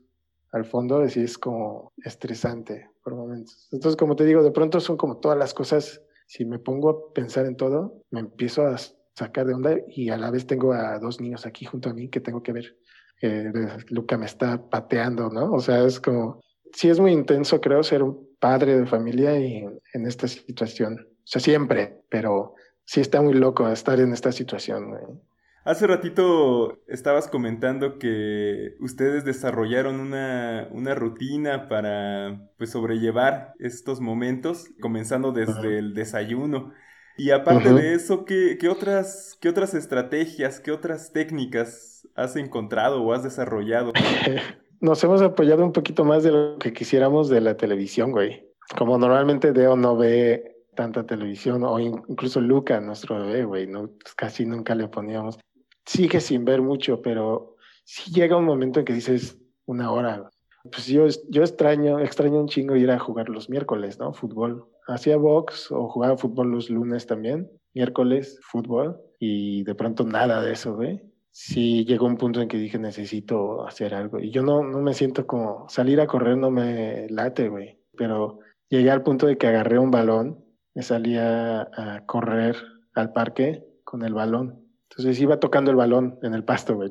al 0.52 0.64
fondo, 0.64 1.06
sí 1.08 1.22
es 1.22 1.38
como 1.38 1.92
estresante 2.04 2.88
por 3.02 3.16
momentos. 3.16 3.68
Entonces, 3.72 3.96
como 3.96 4.14
te 4.14 4.24
digo, 4.24 4.44
de 4.44 4.52
pronto 4.52 4.78
son 4.78 4.96
como 4.96 5.18
todas 5.18 5.36
las 5.36 5.52
cosas, 5.52 6.00
si 6.28 6.44
me 6.44 6.60
pongo 6.60 6.90
a 6.90 7.12
pensar 7.14 7.46
en 7.46 7.56
todo, 7.56 8.04
me 8.10 8.20
empiezo 8.20 8.64
a 8.64 8.76
sacar 9.14 9.46
de 9.46 9.54
onda 9.54 9.76
y 9.88 10.10
a 10.10 10.16
la 10.16 10.30
vez 10.30 10.46
tengo 10.46 10.72
a 10.72 11.00
dos 11.00 11.20
niños 11.20 11.46
aquí 11.46 11.64
junto 11.64 11.90
a 11.90 11.94
mí 11.94 12.08
que 12.10 12.20
tengo 12.20 12.44
que 12.44 12.52
ver. 12.52 12.76
Eh, 13.22 13.50
Luca 13.88 14.16
me 14.16 14.26
está 14.26 14.68
pateando, 14.68 15.30
¿no? 15.30 15.52
O 15.52 15.58
sea, 15.58 15.84
es 15.84 15.98
como, 15.98 16.40
sí 16.76 16.90
es 16.90 17.00
muy 17.00 17.12
intenso, 17.12 17.58
creo, 17.60 17.82
ser 17.82 18.02
un 18.02 18.28
padre 18.38 18.78
de 18.78 18.86
familia 18.86 19.38
y 19.38 19.64
en 19.94 20.06
esta 20.06 20.28
situación. 20.28 20.98
O 21.00 21.26
sea, 21.26 21.40
siempre, 21.40 22.02
pero 22.10 22.54
sí 22.84 23.00
está 23.00 23.22
muy 23.22 23.32
loco 23.32 23.66
estar 23.70 23.98
en 23.98 24.12
esta 24.12 24.30
situación. 24.30 25.22
Hace 25.64 25.86
ratito 25.86 26.78
estabas 26.86 27.28
comentando 27.28 27.98
que 27.98 28.76
ustedes 28.78 29.24
desarrollaron 29.24 30.00
una, 30.00 30.94
rutina 30.94 31.66
para 31.66 32.46
pues, 32.58 32.70
sobrellevar 32.70 33.54
estos 33.58 34.00
momentos, 34.00 34.66
comenzando 34.80 35.32
desde 35.32 35.78
el 35.78 35.94
desayuno. 35.94 36.72
Y 37.16 37.30
aparte 37.30 37.72
de 37.72 37.94
eso, 37.94 38.26
¿qué, 38.26 38.58
otras, 38.68 39.38
¿qué 39.40 39.48
otras 39.48 39.72
estrategias, 39.72 40.60
qué 40.60 40.72
otras 40.72 41.12
técnicas 41.12 42.06
has 42.14 42.36
encontrado 42.36 43.02
o 43.02 43.14
has 43.14 43.22
desarrollado? 43.22 43.94
Nos 44.80 45.02
hemos 45.04 45.22
apoyado 45.22 45.64
un 45.64 45.72
poquito 45.72 46.04
más 46.04 46.22
de 46.22 46.32
lo 46.32 46.58
que 46.58 46.72
quisiéramos 46.72 47.28
de 47.28 47.40
la 47.40 47.56
televisión, 47.56 48.12
güey. 48.12 48.44
como 48.76 48.98
normalmente 48.98 49.52
Deo 49.52 49.76
no 49.76 49.96
ve 49.96 50.56
tanta 50.74 51.06
televisión, 51.06 51.64
o 51.64 51.78
incluso 51.78 52.40
Luca, 52.40 52.80
nuestro 52.80 53.18
bebé, 53.18 53.44
güey, 53.44 53.66
no, 53.66 53.88
pues 53.88 54.14
casi 54.14 54.44
nunca 54.44 54.74
le 54.74 54.88
poníamos. 54.88 55.38
Sigue 55.84 56.20
sin 56.20 56.44
ver 56.44 56.62
mucho, 56.62 57.00
pero 57.00 57.56
sí 57.84 58.12
llega 58.12 58.36
un 58.36 58.44
momento 58.44 58.80
en 58.80 58.84
que 58.84 58.92
dices 58.92 59.38
una 59.64 59.90
hora. 59.90 60.30
Pues 60.70 60.86
yo, 60.86 61.06
yo 61.28 61.42
extraño, 61.42 62.00
extraño 62.00 62.40
un 62.40 62.48
chingo 62.48 62.76
ir 62.76 62.90
a 62.90 62.98
jugar 62.98 63.28
los 63.28 63.48
miércoles, 63.48 63.98
¿no? 63.98 64.12
Fútbol. 64.12 64.66
Hacía 64.88 65.16
box 65.16 65.70
o 65.70 65.88
jugaba 65.88 66.16
fútbol 66.16 66.50
los 66.50 66.70
lunes 66.70 67.06
también, 67.06 67.50
miércoles, 67.72 68.38
fútbol, 68.42 69.00
y 69.18 69.64
de 69.64 69.74
pronto 69.74 70.04
nada 70.04 70.42
de 70.42 70.52
eso, 70.52 70.74
güey. 70.74 71.00
Sí 71.38 71.84
llegó 71.84 72.06
un 72.06 72.16
punto 72.16 72.40
en 72.40 72.48
que 72.48 72.56
dije, 72.56 72.78
necesito 72.78 73.66
hacer 73.66 73.94
algo. 73.94 74.18
Y 74.18 74.30
yo 74.30 74.42
no, 74.42 74.62
no 74.62 74.80
me 74.80 74.94
siento 74.94 75.26
como, 75.26 75.68
salir 75.68 76.00
a 76.00 76.06
correr 76.06 76.38
no 76.38 76.50
me 76.50 77.10
late, 77.10 77.50
güey. 77.50 77.78
Pero 77.94 78.38
llegué 78.70 78.90
al 78.90 79.02
punto 79.02 79.26
de 79.26 79.36
que 79.36 79.46
agarré 79.46 79.78
un 79.78 79.90
balón, 79.90 80.42
me 80.74 80.82
salía 80.82 81.60
a 81.60 82.06
correr 82.06 82.56
al 82.94 83.12
parque 83.12 83.66
con 83.84 84.02
el 84.02 84.14
balón. 84.14 84.66
Entonces 84.88 85.20
iba 85.20 85.38
tocando 85.38 85.70
el 85.70 85.76
balón 85.76 86.18
en 86.22 86.32
el 86.32 86.42
pasto, 86.42 86.74
güey. 86.74 86.90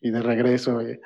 Y 0.00 0.10
de 0.10 0.22
regreso, 0.22 0.74
güey. 0.74 0.96
O 0.96 1.00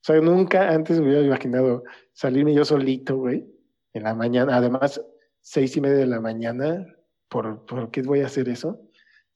sea, 0.00 0.20
nunca 0.20 0.68
antes 0.68 0.98
me 0.98 1.06
hubiera 1.06 1.24
imaginado 1.24 1.84
salirme 2.12 2.54
yo 2.54 2.64
solito, 2.64 3.18
güey, 3.18 3.46
en 3.92 4.02
la 4.02 4.16
mañana. 4.16 4.56
Además, 4.56 5.00
seis 5.40 5.76
y 5.76 5.80
media 5.80 5.98
de 5.98 6.06
la 6.06 6.20
mañana. 6.20 6.84
¿Por, 7.28 7.64
¿por 7.66 7.92
qué 7.92 8.02
voy 8.02 8.22
a 8.22 8.26
hacer 8.26 8.48
eso? 8.48 8.80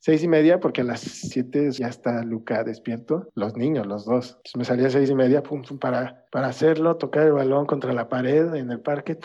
Seis 0.06 0.22
y 0.22 0.28
media, 0.28 0.60
porque 0.60 0.82
a 0.82 0.84
las 0.84 1.00
siete 1.00 1.68
ya 1.72 1.88
está 1.88 2.22
Luca 2.22 2.62
despierto, 2.62 3.28
los 3.34 3.56
niños, 3.56 3.88
los 3.88 4.04
dos. 4.04 4.36
Entonces 4.36 4.56
me 4.56 4.64
salía 4.64 4.86
a 4.86 4.90
seis 4.90 5.10
y 5.10 5.16
media 5.16 5.42
para, 5.80 6.25
para 6.30 6.46
hacerlo, 6.46 6.96
tocar 6.96 7.26
el 7.26 7.32
balón 7.32 7.66
contra 7.66 7.92
la 7.92 8.08
pared 8.08 8.54
en 8.54 8.70
el 8.70 8.78
parque, 8.78 9.18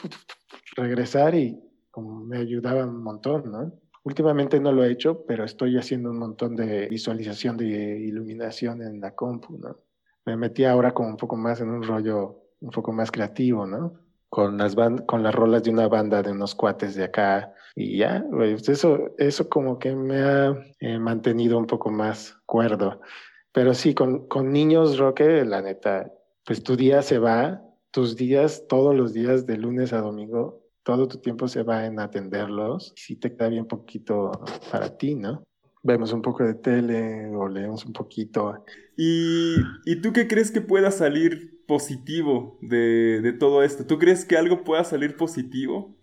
regresar 0.75 1.35
y 1.35 1.61
como 1.91 2.21
me 2.21 2.39
ayudaba 2.39 2.83
un 2.83 3.03
montón, 3.03 3.51
¿no? 3.51 3.71
Últimamente 4.01 4.59
no 4.59 4.71
lo 4.71 4.83
he 4.83 4.91
hecho, 4.91 5.23
pero 5.27 5.43
estoy 5.43 5.77
haciendo 5.77 6.09
un 6.09 6.17
montón 6.17 6.55
de 6.55 6.87
visualización 6.87 7.57
de 7.57 7.99
iluminación 7.99 8.81
en 8.81 8.99
la 8.99 9.13
compu, 9.13 9.59
¿no? 9.59 9.77
Me 10.25 10.35
metí 10.35 10.65
ahora 10.65 10.95
como 10.95 11.09
un 11.09 11.17
poco 11.17 11.35
más 11.37 11.61
en 11.61 11.69
un 11.69 11.83
rollo 11.83 12.41
un 12.59 12.71
poco 12.71 12.91
más 12.91 13.11
creativo, 13.11 13.67
¿no? 13.67 13.99
Con 14.31 14.57
las, 14.57 14.75
con 15.05 15.23
las 15.23 15.35
rolas 15.35 15.61
de 15.63 15.71
una 15.71 15.89
banda 15.89 16.23
de 16.23 16.31
unos 16.31 16.55
cuates 16.55 16.95
de 16.95 17.03
acá, 17.03 17.53
y 17.75 17.97
ya, 17.97 18.25
pues 18.31 18.67
eso, 18.69 19.13
eso 19.17 19.49
como 19.49 19.77
que 19.77 19.95
me 19.95 20.21
ha 20.21 20.55
eh, 20.79 20.99
mantenido 20.99 21.57
un 21.57 21.67
poco 21.67 21.89
más 21.89 22.37
cuerdo. 22.45 23.01
Pero 23.51 23.73
sí, 23.73 23.93
con, 23.93 24.27
con 24.27 24.51
niños, 24.51 24.97
Roque, 24.97 25.43
la 25.45 25.61
neta, 25.61 26.11
pues 26.45 26.63
tu 26.63 26.75
día 26.75 27.01
se 27.01 27.19
va, 27.19 27.61
tus 27.91 28.15
días, 28.15 28.65
todos 28.67 28.95
los 28.95 29.13
días 29.13 29.45
de 29.45 29.57
lunes 29.57 29.93
a 29.93 29.99
domingo, 29.99 30.63
todo 30.83 31.07
tu 31.07 31.17
tiempo 31.19 31.47
se 31.47 31.63
va 31.63 31.85
en 31.85 31.99
atenderlos. 31.99 32.93
Y 33.07 33.17
te 33.17 33.35
queda 33.35 33.49
bien 33.49 33.65
poquito 33.65 34.31
para 34.71 34.97
ti, 34.97 35.15
¿no? 35.15 35.43
Vemos 35.83 36.13
un 36.13 36.21
poco 36.21 36.43
de 36.43 36.53
tele 36.53 37.27
o 37.35 37.47
leemos 37.47 37.85
un 37.85 37.93
poquito. 37.93 38.63
¿Y, 38.95 39.55
¿y 39.85 40.01
tú 40.01 40.13
qué 40.13 40.27
crees 40.27 40.51
que 40.51 40.61
pueda 40.61 40.91
salir 40.91 41.65
positivo 41.67 42.59
de, 42.61 43.21
de 43.21 43.33
todo 43.33 43.63
esto? 43.63 43.85
¿Tú 43.85 43.97
crees 43.97 44.25
que 44.25 44.37
algo 44.37 44.63
pueda 44.63 44.83
salir 44.83 45.17
positivo? 45.17 45.97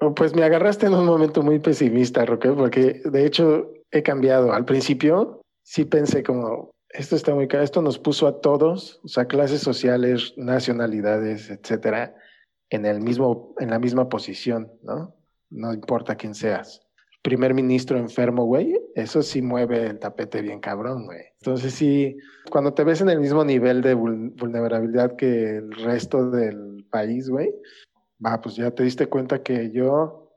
Oh, 0.00 0.14
pues 0.14 0.34
me 0.34 0.44
agarraste 0.44 0.86
en 0.86 0.94
un 0.94 1.06
momento 1.06 1.42
muy 1.42 1.58
pesimista, 1.58 2.24
Roque, 2.24 2.50
porque 2.50 3.02
de 3.04 3.26
hecho 3.26 3.72
he 3.90 4.02
cambiado. 4.02 4.52
Al 4.52 4.64
principio 4.64 5.42
sí 5.62 5.84
pensé 5.84 6.22
como, 6.22 6.70
esto 6.90 7.16
está 7.16 7.34
muy 7.34 7.48
caro, 7.48 7.64
esto 7.64 7.82
nos 7.82 7.98
puso 7.98 8.26
a 8.26 8.40
todos, 8.40 9.00
o 9.02 9.08
sea, 9.08 9.26
clases 9.26 9.60
sociales, 9.60 10.34
nacionalidades, 10.36 11.50
etcétera, 11.50 12.14
en 12.70 12.86
el 12.86 13.00
mismo, 13.00 13.54
en 13.58 13.70
la 13.70 13.78
misma 13.78 14.08
posición, 14.08 14.70
¿no? 14.82 15.14
No 15.50 15.72
importa 15.72 16.16
quién 16.16 16.34
seas. 16.34 16.80
Primer 17.22 17.52
ministro 17.52 17.98
enfermo, 17.98 18.44
güey, 18.44 18.78
eso 19.02 19.22
sí 19.22 19.42
mueve 19.42 19.86
el 19.86 19.98
tapete 19.98 20.42
bien 20.42 20.60
cabrón, 20.60 21.06
güey. 21.06 21.20
Entonces 21.40 21.72
sí, 21.72 22.16
cuando 22.50 22.74
te 22.74 22.82
ves 22.82 23.00
en 23.00 23.08
el 23.08 23.20
mismo 23.20 23.44
nivel 23.44 23.80
de 23.80 23.94
vulnerabilidad 23.94 25.14
que 25.14 25.58
el 25.58 25.72
resto 25.72 26.30
del 26.30 26.84
país, 26.90 27.30
güey, 27.30 27.54
va, 28.24 28.40
pues 28.40 28.56
ya 28.56 28.72
te 28.72 28.82
diste 28.82 29.06
cuenta 29.06 29.42
que 29.42 29.70
yo, 29.70 30.32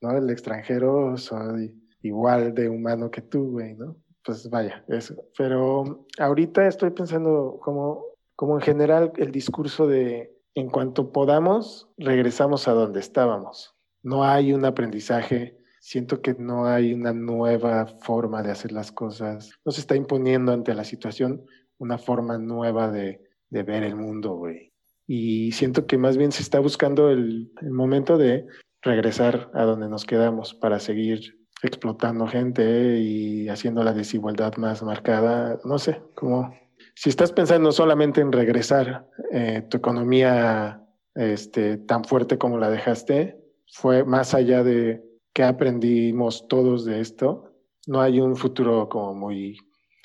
¿no? 0.00 0.16
El 0.16 0.28
extranjero 0.28 1.16
soy 1.16 1.72
igual 2.02 2.52
de 2.52 2.68
humano 2.68 3.10
que 3.10 3.22
tú, 3.22 3.52
güey, 3.52 3.74
¿no? 3.74 3.96
Pues 4.24 4.50
vaya, 4.50 4.84
eso. 4.88 5.14
Pero 5.38 6.06
ahorita 6.18 6.66
estoy 6.66 6.90
pensando 6.90 7.58
como, 7.62 8.04
como 8.34 8.56
en 8.56 8.62
general 8.62 9.12
el 9.18 9.30
discurso 9.30 9.86
de 9.86 10.36
en 10.56 10.68
cuanto 10.68 11.12
podamos, 11.12 11.88
regresamos 11.96 12.66
a 12.66 12.72
donde 12.72 12.98
estábamos. 12.98 13.76
No 14.02 14.24
hay 14.24 14.52
un 14.52 14.64
aprendizaje, 14.64 15.59
siento 15.80 16.22
que 16.22 16.34
no 16.34 16.66
hay 16.66 16.92
una 16.94 17.12
nueva 17.12 17.86
forma 17.86 18.42
de 18.42 18.52
hacer 18.52 18.70
las 18.70 18.92
cosas. 18.92 19.50
No 19.64 19.72
se 19.72 19.80
está 19.80 19.96
imponiendo 19.96 20.52
ante 20.52 20.74
la 20.74 20.84
situación 20.84 21.42
una 21.78 21.98
forma 21.98 22.38
nueva 22.38 22.90
de, 22.90 23.20
de 23.48 23.62
ver 23.64 23.82
el 23.82 23.96
mundo, 23.96 24.34
güey 24.36 24.70
y 25.12 25.50
siento 25.50 25.88
que 25.88 25.98
más 25.98 26.16
bien 26.16 26.30
se 26.30 26.40
está 26.40 26.60
buscando 26.60 27.10
el, 27.10 27.50
momento 27.62 28.16
de 28.16 28.46
regresar 28.80 29.50
a 29.54 29.64
donde 29.64 29.88
nos 29.88 30.04
quedamos 30.04 30.54
para 30.54 30.78
seguir 30.78 31.36
explotando 31.64 32.28
gente 32.28 33.00
y 33.00 33.48
haciendo 33.48 33.82
la 33.82 33.92
desigualdad 33.92 34.54
más 34.54 34.84
marcada. 34.84 35.58
No 35.64 35.80
sé, 35.80 36.00
como 36.14 36.54
si 36.94 37.10
estás 37.10 37.32
pensando 37.32 37.72
solamente 37.72 38.20
en 38.20 38.30
regresar 38.30 39.08
eh, 39.32 39.66
tu 39.68 39.78
economía 39.78 40.80
este, 41.16 41.78
tan 41.78 42.04
fuerte 42.04 42.38
como 42.38 42.58
la 42.58 42.70
dejaste, 42.70 43.36
fue 43.72 44.04
más 44.04 44.32
allá 44.32 44.62
de 44.62 45.02
qué 45.32 45.42
aprendimos 45.44 46.48
todos 46.48 46.84
de 46.84 47.00
esto, 47.00 47.50
no 47.86 48.00
hay 48.00 48.20
un 48.20 48.36
futuro 48.36 48.88
como 48.88 49.14
muy 49.14 49.58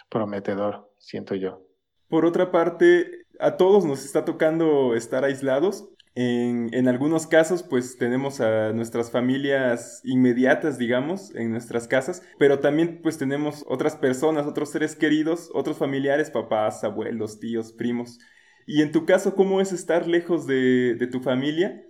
prometedor, 0.10 0.92
siento 0.98 1.36
yo. 1.36 1.62
Por 2.08 2.26
otra 2.26 2.52
parte, 2.52 3.26
a 3.40 3.58
todos 3.58 3.86
nos 3.86 4.06
está 4.06 4.26
tocando 4.26 4.96
estar 4.96 5.24
aislados. 5.24 5.90
En, 6.18 6.88
algunos 6.88 7.28
casos, 7.28 7.62
pues 7.62 7.98
tenemos 7.98 8.40
a 8.40 8.72
nuestras 8.72 9.12
familias 9.12 10.00
inmediatas, 10.06 10.78
digamos, 10.78 11.36
en 11.36 11.52
nuestras 11.52 11.90
casas, 11.90 12.24
pero 12.40 12.60
también 12.60 13.02
pues 13.04 13.18
tenemos 13.18 13.66
otras 13.68 13.98
personas, 13.98 14.48
otros 14.48 14.70
seres 14.70 14.96
queridos, 14.96 15.50
otros 15.54 15.78
familiares, 15.78 16.32
papás, 16.32 16.86
abuelos, 16.86 17.42
tíos, 17.42 17.74
primos. 17.74 18.20
Y 18.66 18.82
en 18.82 18.94
tu 18.94 19.06
caso, 19.06 19.36
¿cómo 19.36 19.60
es 19.60 19.74
estar 19.74 20.08
lejos 20.08 20.48
de, 20.48 21.10
tu 21.12 21.20
familia? 21.20 21.86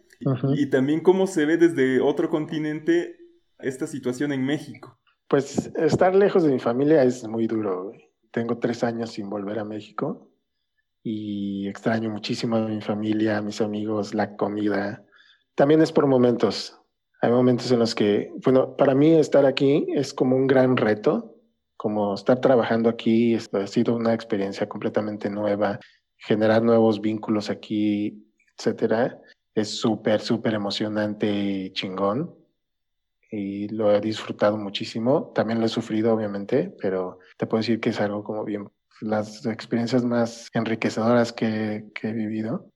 Y 0.55 0.67
también 0.71 1.01
cómo 1.01 1.27
se 1.27 1.45
ve 1.45 1.57
desde 1.57 2.01
otro 2.01 2.31
continente 2.31 3.24
esta 3.67 3.87
situación 3.87 4.31
en 4.31 4.45
México. 4.45 4.97
Pues 5.27 5.71
estar 5.75 6.15
lejos 6.15 6.43
de 6.43 6.51
mi 6.51 6.59
familia 6.59 7.03
es 7.03 7.27
muy 7.27 7.47
duro. 7.47 7.93
Tengo 8.31 8.59
tres 8.59 8.83
años 8.83 9.11
sin 9.11 9.29
volver 9.29 9.59
a 9.59 9.65
México 9.65 10.29
y 11.03 11.67
extraño 11.67 12.09
muchísimo 12.09 12.57
a 12.57 12.67
mi 12.67 12.81
familia, 12.81 13.37
a 13.37 13.41
mis 13.41 13.61
amigos, 13.61 14.13
la 14.13 14.35
comida. 14.35 15.03
También 15.55 15.81
es 15.81 15.91
por 15.91 16.05
momentos. 16.05 16.79
Hay 17.21 17.31
momentos 17.31 17.71
en 17.71 17.79
los 17.79 17.95
que, 17.95 18.31
bueno, 18.43 18.75
para 18.75 18.93
mí 18.93 19.13
estar 19.15 19.45
aquí 19.45 19.87
es 19.95 20.13
como 20.13 20.35
un 20.35 20.47
gran 20.47 20.77
reto, 20.77 21.35
como 21.75 22.13
estar 22.13 22.39
trabajando 22.39 22.89
aquí 22.89 23.35
ha 23.35 23.67
sido 23.67 23.95
una 23.95 24.13
experiencia 24.13 24.69
completamente 24.69 25.29
nueva, 25.29 25.79
generar 26.17 26.61
nuevos 26.61 27.01
vínculos 27.01 27.49
aquí, 27.49 28.31
etcétera. 28.57 29.19
Es 29.55 29.69
súper, 29.69 30.21
súper 30.21 30.53
emocionante 30.53 31.27
y 31.31 31.73
chingón 31.73 32.44
y 33.35 33.67
lo 33.67 33.93
he 33.93 33.99
disfrutado 33.99 34.57
muchísimo. 34.57 35.31
También 35.35 35.59
lo 35.59 35.65
he 35.65 35.69
sufrido, 35.69 36.13
obviamente, 36.13 36.73
pero 36.81 37.19
te 37.37 37.45
puedo 37.45 37.61
decir 37.61 37.79
que 37.79 37.89
es 37.89 37.99
algo 37.99 38.23
como 38.23 38.43
bien 38.43 38.69
las 39.01 39.45
experiencias 39.45 40.05
más 40.05 40.49
enriquecedoras 40.53 41.33
que, 41.33 41.85
he 42.01 42.11
vivido. 42.13 42.69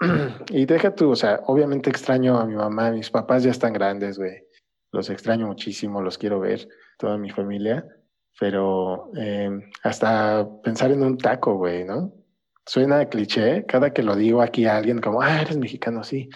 y 0.50 0.66
deja 0.66 0.94
tú, 0.94 1.10
o 1.10 1.16
sea, 1.16 1.40
obviamente 1.46 1.88
extraño 1.88 2.38
a 2.38 2.46
mi 2.46 2.54
mamá, 2.54 2.90
mis 2.90 3.10
papás 3.10 3.42
ya 3.42 3.50
están 3.50 3.72
grandes, 3.72 4.18
güey. 4.18 4.44
Los 4.92 5.10
extraño 5.10 5.46
muchísimo, 5.46 6.02
los 6.02 6.18
quiero 6.18 6.40
ver, 6.40 6.68
toda 6.98 7.16
mi 7.16 7.30
familia. 7.30 7.86
Pero 8.38 9.10
eh, 9.16 9.50
hasta 9.82 10.46
pensar 10.62 10.90
en 10.90 11.02
un 11.02 11.16
taco, 11.16 11.56
güey, 11.56 11.84
¿no? 11.84 12.12
Suena 12.66 13.08
cliché, 13.08 13.64
cada 13.66 13.92
que 13.92 14.02
lo 14.02 14.16
digo 14.16 14.42
aquí 14.42 14.66
a 14.66 14.76
alguien 14.76 15.00
como, 15.00 15.22
ah, 15.22 15.40
eres 15.40 15.56
mexicano, 15.56 16.02
sí. 16.02 16.28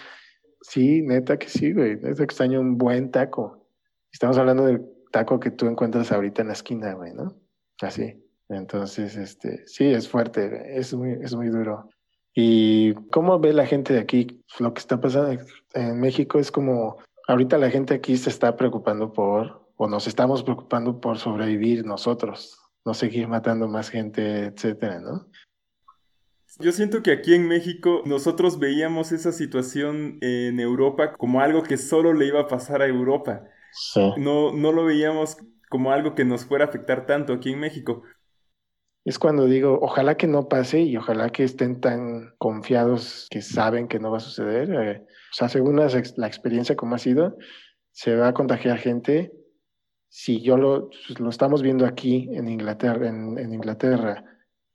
Sí, 0.61 1.01
neta 1.01 1.37
que 1.37 1.49
sí, 1.49 1.73
güey. 1.73 1.95
Neta 1.97 2.23
extraño 2.23 2.59
un 2.59 2.77
buen 2.77 3.11
taco. 3.11 3.58
Estamos 4.11 4.37
hablando 4.37 4.65
del 4.65 4.85
taco 5.11 5.39
que 5.39 5.51
tú 5.51 5.67
encuentras 5.67 6.11
ahorita 6.11 6.41
en 6.41 6.47
la 6.47 6.53
esquina, 6.53 6.93
güey, 6.93 7.13
¿no? 7.13 7.35
Así. 7.81 8.23
Entonces, 8.49 9.15
este, 9.15 9.65
sí, 9.67 9.85
es 9.85 10.09
fuerte, 10.09 10.77
es 10.77 10.93
muy, 10.93 11.11
es 11.21 11.35
muy 11.35 11.49
duro. 11.49 11.89
¿Y 12.33 12.93
cómo 13.11 13.39
ve 13.39 13.53
la 13.53 13.65
gente 13.65 13.93
de 13.93 13.99
aquí? 13.99 14.43
Lo 14.59 14.73
que 14.73 14.79
está 14.79 14.99
pasando 14.99 15.41
en 15.73 15.99
México 15.99 16.39
es 16.39 16.51
como, 16.51 16.97
ahorita 17.27 17.57
la 17.57 17.69
gente 17.69 17.93
aquí 17.93 18.17
se 18.17 18.29
está 18.29 18.55
preocupando 18.55 19.13
por, 19.13 19.67
o 19.75 19.87
nos 19.87 20.07
estamos 20.07 20.43
preocupando 20.43 20.99
por 20.99 21.17
sobrevivir 21.17 21.85
nosotros, 21.85 22.59
no 22.85 22.93
seguir 22.93 23.27
matando 23.27 23.67
más 23.67 23.89
gente, 23.89 24.45
etcétera, 24.45 24.99
¿no? 24.99 25.27
Yo 26.57 26.71
siento 26.71 27.03
que 27.03 27.11
aquí 27.11 27.35
en 27.35 27.47
México 27.47 28.01
nosotros 28.05 28.57
veíamos 28.57 29.11
esa 29.11 29.31
situación 29.31 30.17
en 30.21 30.59
Europa 30.59 31.13
como 31.13 31.41
algo 31.41 31.61
que 31.61 31.77
solo 31.77 32.13
le 32.13 32.25
iba 32.25 32.41
a 32.41 32.47
pasar 32.47 32.81
a 32.81 32.87
Europa. 32.87 33.43
No, 34.17 34.51
no 34.53 34.71
lo 34.71 34.85
veíamos 34.85 35.37
como 35.69 35.91
algo 35.91 36.15
que 36.15 36.25
nos 36.25 36.45
fuera 36.45 36.65
a 36.65 36.67
afectar 36.67 37.05
tanto 37.05 37.33
aquí 37.33 37.53
en 37.53 37.59
México. 37.59 38.03
Es 39.05 39.17
cuando 39.17 39.45
digo, 39.45 39.79
ojalá 39.81 40.17
que 40.17 40.27
no 40.27 40.49
pase 40.49 40.81
y 40.81 40.97
ojalá 40.97 41.29
que 41.29 41.43
estén 41.43 41.79
tan 41.79 42.33
confiados 42.37 43.27
que 43.29 43.41
saben 43.41 43.87
que 43.87 43.99
no 43.99 44.11
va 44.11 44.17
a 44.17 44.21
suceder. 44.21 44.69
Eh, 44.71 45.05
o 45.07 45.33
sea, 45.33 45.47
según 45.47 45.77
la, 45.77 46.27
experiencia 46.27 46.75
como 46.75 46.95
ha 46.95 46.99
sido, 46.99 47.37
se 47.91 48.15
va 48.15 48.29
a 48.29 48.33
contagiar 48.33 48.77
gente. 48.77 49.31
Si 50.09 50.41
yo 50.41 50.57
lo, 50.57 50.89
pues, 50.89 51.19
lo 51.19 51.29
estamos 51.29 51.61
viendo 51.61 51.85
aquí 51.85 52.29
en 52.33 52.47
Inglaterra, 52.49 53.07
en, 53.07 53.53
Inglaterra, 53.53 54.25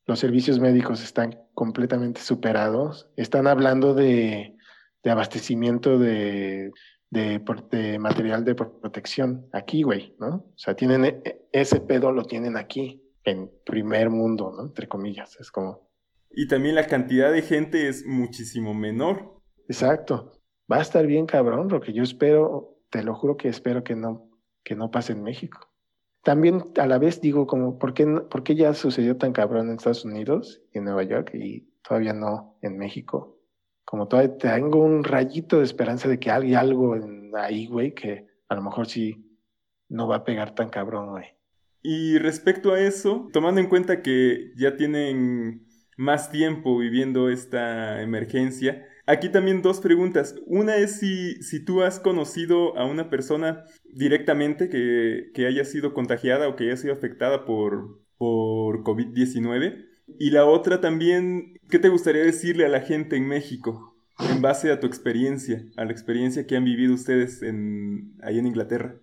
los 0.07 0.19
servicios 0.21 0.59
médicos 0.59 1.03
están 1.03 1.39
completamente 1.55 2.21
superados. 2.21 3.11
Están 3.17 3.47
hablando 3.47 3.95
de, 3.95 4.57
de 5.03 5.11
abastecimiento 5.11 5.99
de, 5.99 6.73
de, 7.11 7.99
material 7.99 8.45
de 8.45 8.55
protección 8.55 9.47
aquí, 9.53 9.83
güey, 9.83 10.17
¿no? 10.19 10.29
O 10.29 10.55
sea, 10.57 10.75
tienen 10.75 11.05
e, 11.05 11.49
ese 11.53 11.81
pedo 11.81 12.13
lo 12.13 12.25
tienen 12.25 12.57
aquí, 12.57 13.03
en 13.25 13.51
primer 13.65 14.11
mundo, 14.11 14.53
¿no? 14.57 14.67
Entre 14.67 14.89
comillas, 14.89 15.39
es 15.41 15.51
como... 15.51 15.91
Y 16.31 16.49
también 16.49 16.75
la 16.75 16.87
cantidad 16.87 17.33
de 17.33 17.43
gente 17.43 17.89
es 17.89 18.05
muchísimo 18.07 18.75
menor. 18.75 19.41
Exacto. 19.69 20.33
Va 20.71 20.79
a 20.79 20.83
estar 20.83 21.07
bien 21.07 21.27
cabrón, 21.27 21.69
lo 21.69 21.81
que 21.81 21.93
yo 21.93 22.03
espero, 22.03 22.79
te 22.91 23.03
lo 23.03 23.15
juro 23.15 23.37
que 23.37 23.49
espero 23.49 23.85
que 23.85 23.95
no, 23.95 24.29
que 24.65 24.75
no 24.75 24.91
pase 24.91 25.13
en 25.13 25.23
México. 25.23 25.71
También 26.23 26.73
a 26.79 26.87
la 26.87 26.99
vez 26.99 27.21
digo 27.21 27.47
como, 27.47 27.79
¿por 27.79 27.95
qué, 27.95 28.07
¿por 28.07 28.43
qué 28.43 28.55
ya 28.55 28.73
sucedió 28.75 29.17
tan 29.17 29.33
cabrón 29.33 29.69
en 29.69 29.77
Estados 29.77 30.05
Unidos 30.05 30.63
y 30.73 30.79
en 30.79 30.85
Nueva 30.85 31.03
York 31.05 31.31
y 31.35 31.71
todavía 31.87 32.15
no 32.15 32.59
en 32.63 32.79
México? 32.79 33.34
Como 33.95 34.09
todavía 34.09 34.37
tengo 34.37 34.83
un 34.83 35.05
rayito 35.05 35.59
de 35.59 35.65
esperanza 35.65 36.09
de 36.09 36.19
que 36.19 36.29
hay 36.29 36.53
algo 36.53 36.97
ahí, 37.35 37.69
güey, 37.69 37.95
que 37.95 38.27
a 38.49 38.57
lo 38.57 38.63
mejor 38.63 38.89
sí 38.89 39.25
no 39.89 40.09
va 40.09 40.17
a 40.17 40.25
pegar 40.25 40.53
tan 40.57 40.69
cabrón, 40.69 41.11
güey. 41.11 41.27
Y 41.81 42.19
respecto 42.19 42.73
a 42.73 42.81
eso, 42.81 43.29
tomando 43.33 43.61
en 43.61 43.69
cuenta 43.69 44.03
que 44.03 44.51
ya 44.57 44.77
tienen 44.77 45.69
más 45.97 46.33
tiempo 46.33 46.77
viviendo 46.77 47.31
esta 47.31 48.03
emergencia, 48.03 48.85
aquí 49.07 49.29
también 49.29 49.63
dos 49.63 49.79
preguntas. 49.79 50.35
Una 50.45 50.75
es 50.75 50.99
si, 50.99 51.41
si 51.41 51.65
tú 51.65 51.83
has 51.83 52.01
conocido 52.01 52.77
a 52.77 52.87
una 52.87 53.11
persona 53.11 53.63
directamente 53.85 54.69
que, 54.69 55.31
que 55.35 55.47
haya 55.47 55.65
sido 55.65 55.95
contagiada 55.95 56.49
o 56.49 56.57
que 56.57 56.65
haya 56.65 56.77
sido 56.77 56.95
afectada 56.95 57.45
por, 57.45 58.01
por 58.19 58.83
COVID-19. 58.83 59.87
Y 60.07 60.31
la 60.31 60.47
otra 60.47 60.81
también, 60.81 61.59
¿qué 61.69 61.79
te 61.79 61.89
gustaría 61.89 62.23
decirle 62.23 62.67
a 62.67 62.69
la 62.69 62.81
gente 62.81 63.17
en 63.17 63.27
México 63.27 63.97
en 64.31 64.43
base 64.43 64.71
a 64.71 64.79
tu 64.79 64.87
experiencia, 64.87 65.65
a 65.77 65.85
la 65.85 65.93
experiencia 65.93 66.47
que 66.47 66.57
han 66.57 66.65
vivido 66.65 66.95
ustedes 66.95 67.43
en, 67.43 68.17
ahí 68.23 68.39
en 68.39 68.47
Inglaterra? 68.47 68.97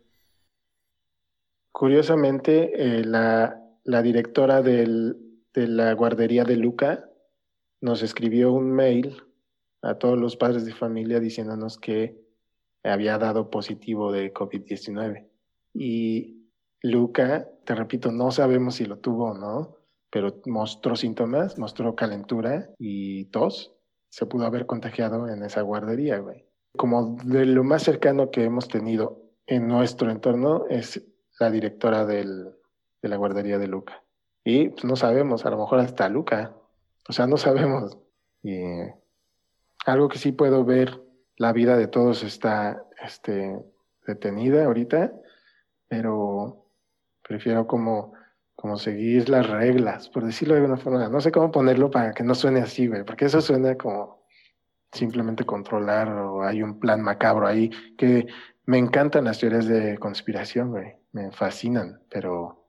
Curiosamente, 1.71 2.99
eh, 2.99 3.03
la, 3.03 3.57
directora 4.03 4.61
de 4.61 5.15
la 5.53 5.93
guardería 5.93 6.43
de 6.43 6.55
Luca 6.55 7.09
nos 7.81 8.03
escribió 8.03 8.53
un 8.53 8.71
mail 8.71 9.23
a 9.81 9.95
todos 9.95 10.17
los 10.17 10.37
padres 10.37 10.65
de 10.65 10.73
familia 10.73 11.19
diciéndonos 11.19 11.77
que 11.77 12.21
había 12.83 13.17
dado 13.17 13.49
positivo 13.49 14.11
de 14.11 14.33
COVID-19. 14.33 15.27
Y 15.73 16.47
Luca, 16.81 17.47
te 17.65 17.75
repito, 17.75 18.11
no 18.11 18.31
sabemos 18.31 18.75
si 18.75 18.85
lo 18.85 18.99
tuvo 18.99 19.31
o 19.31 19.37
no, 19.37 19.80
pero 20.11 20.35
mostró 20.45 20.95
síntomas, 20.95 21.57
mostró 21.57 21.95
calentura 21.95 22.69
y 22.77 23.25
tos. 23.25 23.73
Se 24.09 24.25
pudo 24.25 24.45
haber 24.45 24.65
contagiado 24.65 25.29
en 25.29 25.41
esa 25.43 25.61
guardería, 25.61 26.19
güey. 26.19 26.45
Como 26.77 27.15
de 27.23 27.45
lo 27.45 27.63
más 27.63 27.83
cercano 27.83 28.29
que 28.29 28.43
hemos 28.43 28.67
tenido 28.67 29.21
en 29.47 29.67
nuestro 29.67 30.11
entorno 30.11 30.65
es 30.69 31.01
la 31.39 31.49
directora 31.49 32.05
del, 32.05 32.51
de 33.01 33.09
la 33.09 33.15
guardería 33.15 33.57
de 33.57 33.67
Luca. 33.67 34.03
Y 34.43 34.69
pues, 34.69 34.83
no 34.83 34.95
sabemos, 34.95 35.45
a 35.45 35.49
lo 35.49 35.57
mejor 35.57 35.79
hasta 35.79 36.09
Luca. 36.09 36.55
O 37.07 37.13
sea, 37.13 37.25
no 37.25 37.37
sabemos. 37.37 37.97
Algo 39.85 40.09
que 40.09 40.17
sí 40.17 40.33
puedo 40.33 40.65
ver, 40.65 41.01
la 41.37 41.53
vida 41.53 41.77
de 41.77 41.87
todos 41.87 42.23
está 42.23 42.85
este, 43.03 43.59
detenida 44.05 44.65
ahorita, 44.65 45.13
pero 45.87 46.65
prefiero 47.21 47.65
como 47.65 48.13
como 48.61 48.77
seguir 48.77 49.27
las 49.27 49.49
reglas, 49.49 50.07
por 50.09 50.23
decirlo 50.23 50.53
de 50.53 50.61
alguna 50.61 50.77
forma. 50.77 51.09
No 51.09 51.19
sé 51.19 51.31
cómo 51.31 51.49
ponerlo 51.49 51.89
para 51.89 52.13
que 52.13 52.23
no 52.23 52.35
suene 52.35 52.61
así, 52.61 52.85
güey, 52.85 53.03
porque 53.03 53.25
eso 53.25 53.41
suena 53.41 53.75
como 53.75 54.21
simplemente 54.91 55.45
controlar 55.45 56.09
o 56.09 56.43
hay 56.43 56.61
un 56.61 56.79
plan 56.79 57.01
macabro 57.01 57.47
ahí, 57.47 57.71
que 57.97 58.27
me 58.65 58.77
encantan 58.77 59.23
las 59.23 59.39
teorías 59.39 59.65
de 59.65 59.97
conspiración, 59.97 60.69
güey, 60.69 60.95
me 61.11 61.31
fascinan, 61.31 62.01
pero 62.07 62.67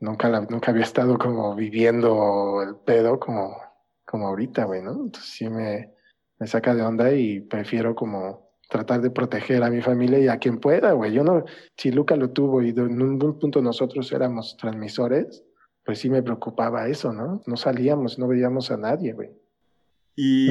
nunca, 0.00 0.28
nunca 0.50 0.72
había 0.72 0.82
estado 0.82 1.16
como 1.18 1.54
viviendo 1.54 2.60
el 2.60 2.74
pedo 2.74 3.20
como, 3.20 3.56
como 4.04 4.26
ahorita, 4.26 4.64
güey, 4.64 4.82
¿no? 4.82 4.90
Entonces 4.90 5.30
sí 5.30 5.48
me, 5.48 5.92
me 6.40 6.48
saca 6.48 6.74
de 6.74 6.82
onda 6.82 7.12
y 7.12 7.42
prefiero 7.42 7.94
como 7.94 8.47
tratar 8.68 9.00
de 9.00 9.10
proteger 9.10 9.62
a 9.62 9.70
mi 9.70 9.80
familia 9.80 10.18
y 10.18 10.28
a 10.28 10.38
quien 10.38 10.58
pueda, 10.58 10.92
güey. 10.92 11.12
Yo 11.12 11.24
no, 11.24 11.44
si 11.76 11.90
Luca 11.90 12.16
lo 12.16 12.30
tuvo 12.30 12.62
y 12.62 12.70
en 12.70 13.02
un, 13.02 13.18
punto 13.38 13.62
nosotros 13.62 14.12
éramos 14.12 14.56
transmisores, 14.56 15.42
pues 15.84 15.98
sí 15.98 16.10
me 16.10 16.22
preocupaba 16.22 16.86
eso, 16.88 17.12
¿no? 17.12 17.42
No 17.46 17.56
salíamos, 17.56 18.18
no 18.18 18.28
veíamos 18.28 18.70
a 18.70 18.76
nadie, 18.76 19.12
güey. 19.14 19.30
Y 20.14 20.48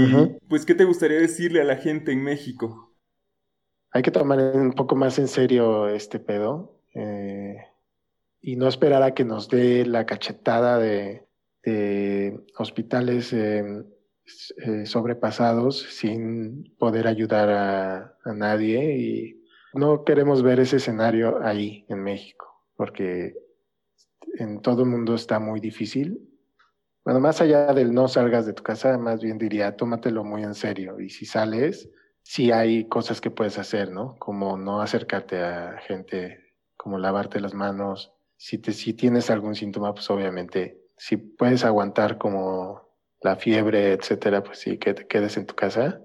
pues, 0.47 0.65
¿qué 0.65 0.73
te 0.73 0.85
gustaría 0.85 1.19
decirle 1.19 1.61
a 1.61 1.65
la 1.65 1.75
gente 1.75 2.11
en 2.11 2.23
México? 2.23 2.95
Hay 3.91 4.01
que 4.01 4.11
tomar 4.11 4.39
un 4.55 4.73
poco 4.73 4.95
más 4.95 5.19
en 5.19 5.27
serio 5.27 5.89
este 5.89 6.19
pedo 6.19 6.79
eh, 6.95 7.57
y 8.41 8.55
no 8.55 8.67
esperar 8.67 9.03
a 9.03 9.13
que 9.13 9.25
nos 9.25 9.49
dé 9.49 9.85
la 9.85 10.05
cachetada 10.05 10.79
de, 10.79 11.25
hospitales 12.57 13.33
eh, 13.33 13.83
sobrepasados 14.85 15.79
sin 15.79 16.75
poder 16.77 17.07
ayudar 17.07 17.49
a, 17.49 18.33
nadie 18.33 18.97
y 18.97 19.43
no 19.73 20.03
queremos 20.03 20.43
ver 20.43 20.59
ese 20.59 20.77
escenario 20.77 21.41
ahí 21.43 21.85
en 21.87 22.03
México 22.03 22.47
porque 22.75 23.35
en 24.37 24.61
todo 24.61 24.83
el 24.83 24.89
mundo 24.89 25.15
está 25.15 25.39
muy 25.39 25.59
difícil. 25.59 26.29
Bueno, 27.03 27.19
más 27.19 27.41
allá 27.41 27.73
del 27.73 27.93
no 27.93 28.07
salgas 28.07 28.45
de 28.45 28.53
tu 28.53 28.63
casa, 28.63 28.97
más 28.97 29.21
bien 29.21 29.37
diría, 29.37 29.75
tómatelo 29.75 30.23
muy 30.23 30.43
en 30.43 30.53
serio 30.53 30.99
y 30.99 31.09
si 31.09 31.25
sales, 31.25 31.89
sí 32.21 32.51
hay 32.51 32.87
cosas 32.87 33.21
que 33.21 33.31
puedes 33.31 33.57
hacer, 33.57 33.91
¿no? 33.91 34.17
Como 34.19 34.57
no 34.57 34.81
acercarte 34.81 35.41
a 35.41 35.77
gente, 35.87 36.53
como 36.75 36.99
lavarte 36.99 37.39
las 37.39 37.53
manos. 37.53 38.13
Si, 38.35 38.57
te, 38.57 38.73
si 38.73 38.93
tienes 38.93 39.29
algún 39.29 39.55
síntoma, 39.55 39.93
pues 39.93 40.09
obviamente, 40.11 40.81
si 40.97 41.17
puedes 41.17 41.63
aguantar 41.63 42.17
como 42.17 42.86
la 43.21 43.35
fiebre, 43.35 43.93
etcétera, 43.93 44.43
pues 44.43 44.59
sí, 44.59 44.77
que 44.77 44.93
te 44.93 45.07
quedes 45.07 45.37
en 45.37 45.45
tu 45.45 45.55
casa 45.55 46.01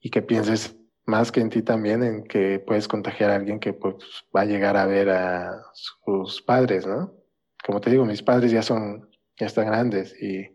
y 0.00 0.10
que 0.10 0.22
pienses 0.22 0.76
más 1.04 1.32
que 1.32 1.40
en 1.40 1.50
ti 1.50 1.62
también 1.62 2.02
en 2.02 2.24
que 2.24 2.60
puedes 2.60 2.86
contagiar 2.88 3.30
a 3.30 3.36
alguien 3.36 3.58
que 3.58 3.72
pues 3.72 3.96
va 4.34 4.42
a 4.42 4.46
llegar 4.46 4.76
a 4.76 4.86
ver 4.86 5.10
a 5.10 5.62
sus 5.72 6.42
padres, 6.42 6.86
¿no? 6.86 7.14
Como 7.64 7.80
te 7.80 7.90
digo, 7.90 8.04
mis 8.04 8.22
padres 8.22 8.50
ya 8.52 8.62
son, 8.62 9.10
ya 9.38 9.46
están 9.46 9.66
grandes 9.66 10.14
y 10.20 10.46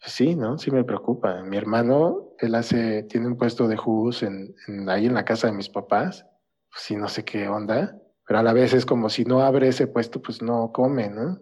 pues 0.00 0.12
sí, 0.12 0.34
¿no? 0.34 0.58
Sí 0.58 0.70
me 0.70 0.84
preocupa. 0.84 1.42
Mi 1.42 1.56
hermano, 1.56 2.32
él 2.38 2.54
hace, 2.54 3.02
tiene 3.04 3.26
un 3.26 3.36
puesto 3.36 3.68
de 3.68 3.76
jugos 3.76 4.22
en, 4.22 4.54
ahí 4.88 5.06
en 5.06 5.14
la 5.14 5.24
casa 5.24 5.48
de 5.48 5.54
mis 5.54 5.68
papás, 5.68 6.26
pues 6.70 6.82
sí, 6.82 6.96
no 6.96 7.08
sé 7.08 7.24
qué 7.24 7.48
onda, 7.48 7.98
pero 8.26 8.38
a 8.38 8.42
la 8.42 8.52
vez 8.52 8.72
es 8.72 8.86
como 8.86 9.08
si 9.08 9.24
no 9.24 9.40
abre 9.40 9.68
ese 9.68 9.86
puesto, 9.86 10.20
pues 10.20 10.42
no 10.42 10.72
come, 10.72 11.08
¿no? 11.08 11.40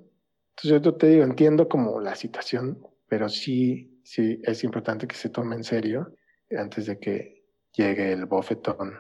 Entonces 0.56 0.82
yo 0.82 0.94
te 0.94 1.08
digo, 1.08 1.24
entiendo 1.24 1.68
como 1.68 2.00
la 2.00 2.14
situación 2.14 2.78
pero 3.14 3.28
sí, 3.28 4.00
sí 4.02 4.40
es 4.42 4.64
importante 4.64 5.06
que 5.06 5.14
se 5.14 5.28
tome 5.28 5.54
en 5.54 5.62
serio 5.62 6.16
antes 6.50 6.86
de 6.86 6.98
que 6.98 7.44
llegue 7.72 8.10
el 8.10 8.26
bofetón. 8.26 8.98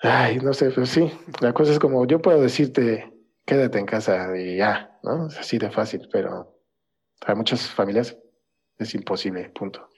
Ay, 0.00 0.38
no 0.38 0.52
sé, 0.52 0.70
pero 0.70 0.86
sí, 0.86 1.10
la 1.40 1.52
cosa 1.52 1.72
es 1.72 1.80
como 1.80 2.06
yo 2.06 2.22
puedo 2.22 2.40
decirte, 2.40 3.12
quédate 3.44 3.80
en 3.80 3.86
casa 3.86 4.30
y 4.38 4.58
ya, 4.58 4.96
¿no? 5.02 5.26
Es 5.26 5.36
así 5.38 5.58
de 5.58 5.72
fácil, 5.72 6.08
pero 6.12 6.56
para 7.18 7.34
muchas 7.34 7.68
familias 7.68 8.16
es 8.78 8.94
imposible, 8.94 9.50
punto. 9.50 9.88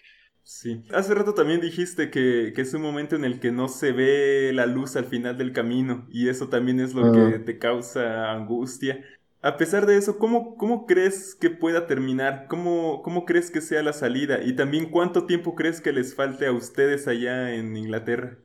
Sí. 0.43 0.83
Hace 0.95 1.15
rato 1.15 1.35
también 1.35 1.61
dijiste 1.61 2.11
que, 2.11 2.55
que, 2.57 2.63
es 2.63 2.73
un 2.73 2.81
momento 2.81 3.15
en 3.15 3.27
el 3.27 3.41
que 3.41 3.53
no 3.53 3.69
se 3.69 3.93
ve 3.93 4.53
la 4.55 4.65
luz 4.65 4.97
al 4.97 5.05
final 5.05 5.37
del 5.37 5.53
camino 5.53 6.09
y 6.11 6.31
eso 6.31 6.49
también 6.49 6.81
es 6.81 6.95
lo 6.95 7.13
que 7.13 7.41
te 7.41 7.59
causa 7.59 8.33
angustia. 8.33 9.05
A 9.43 9.57
pesar 9.57 9.87
de 9.87 9.97
eso, 9.97 10.19
¿cómo, 10.19 10.57
cómo 10.57 10.87
crees 10.87 11.35
que 11.35 11.49
pueda 11.49 11.87
terminar? 11.87 12.47
¿Cómo, 12.49 13.03
¿Cómo 13.03 13.25
crees 13.25 13.51
que 13.51 13.63
sea 13.63 13.83
la 13.83 13.95
salida? 13.95 14.41
Y 14.43 14.55
también, 14.55 14.91
¿cuánto 14.91 15.25
tiempo 15.25 15.55
crees 15.55 15.81
que 15.81 15.93
les 15.93 16.15
falte 16.15 16.47
a 16.47 16.53
ustedes 16.53 17.09
allá 17.09 17.55
en 17.55 17.77
Inglaterra? 17.77 18.39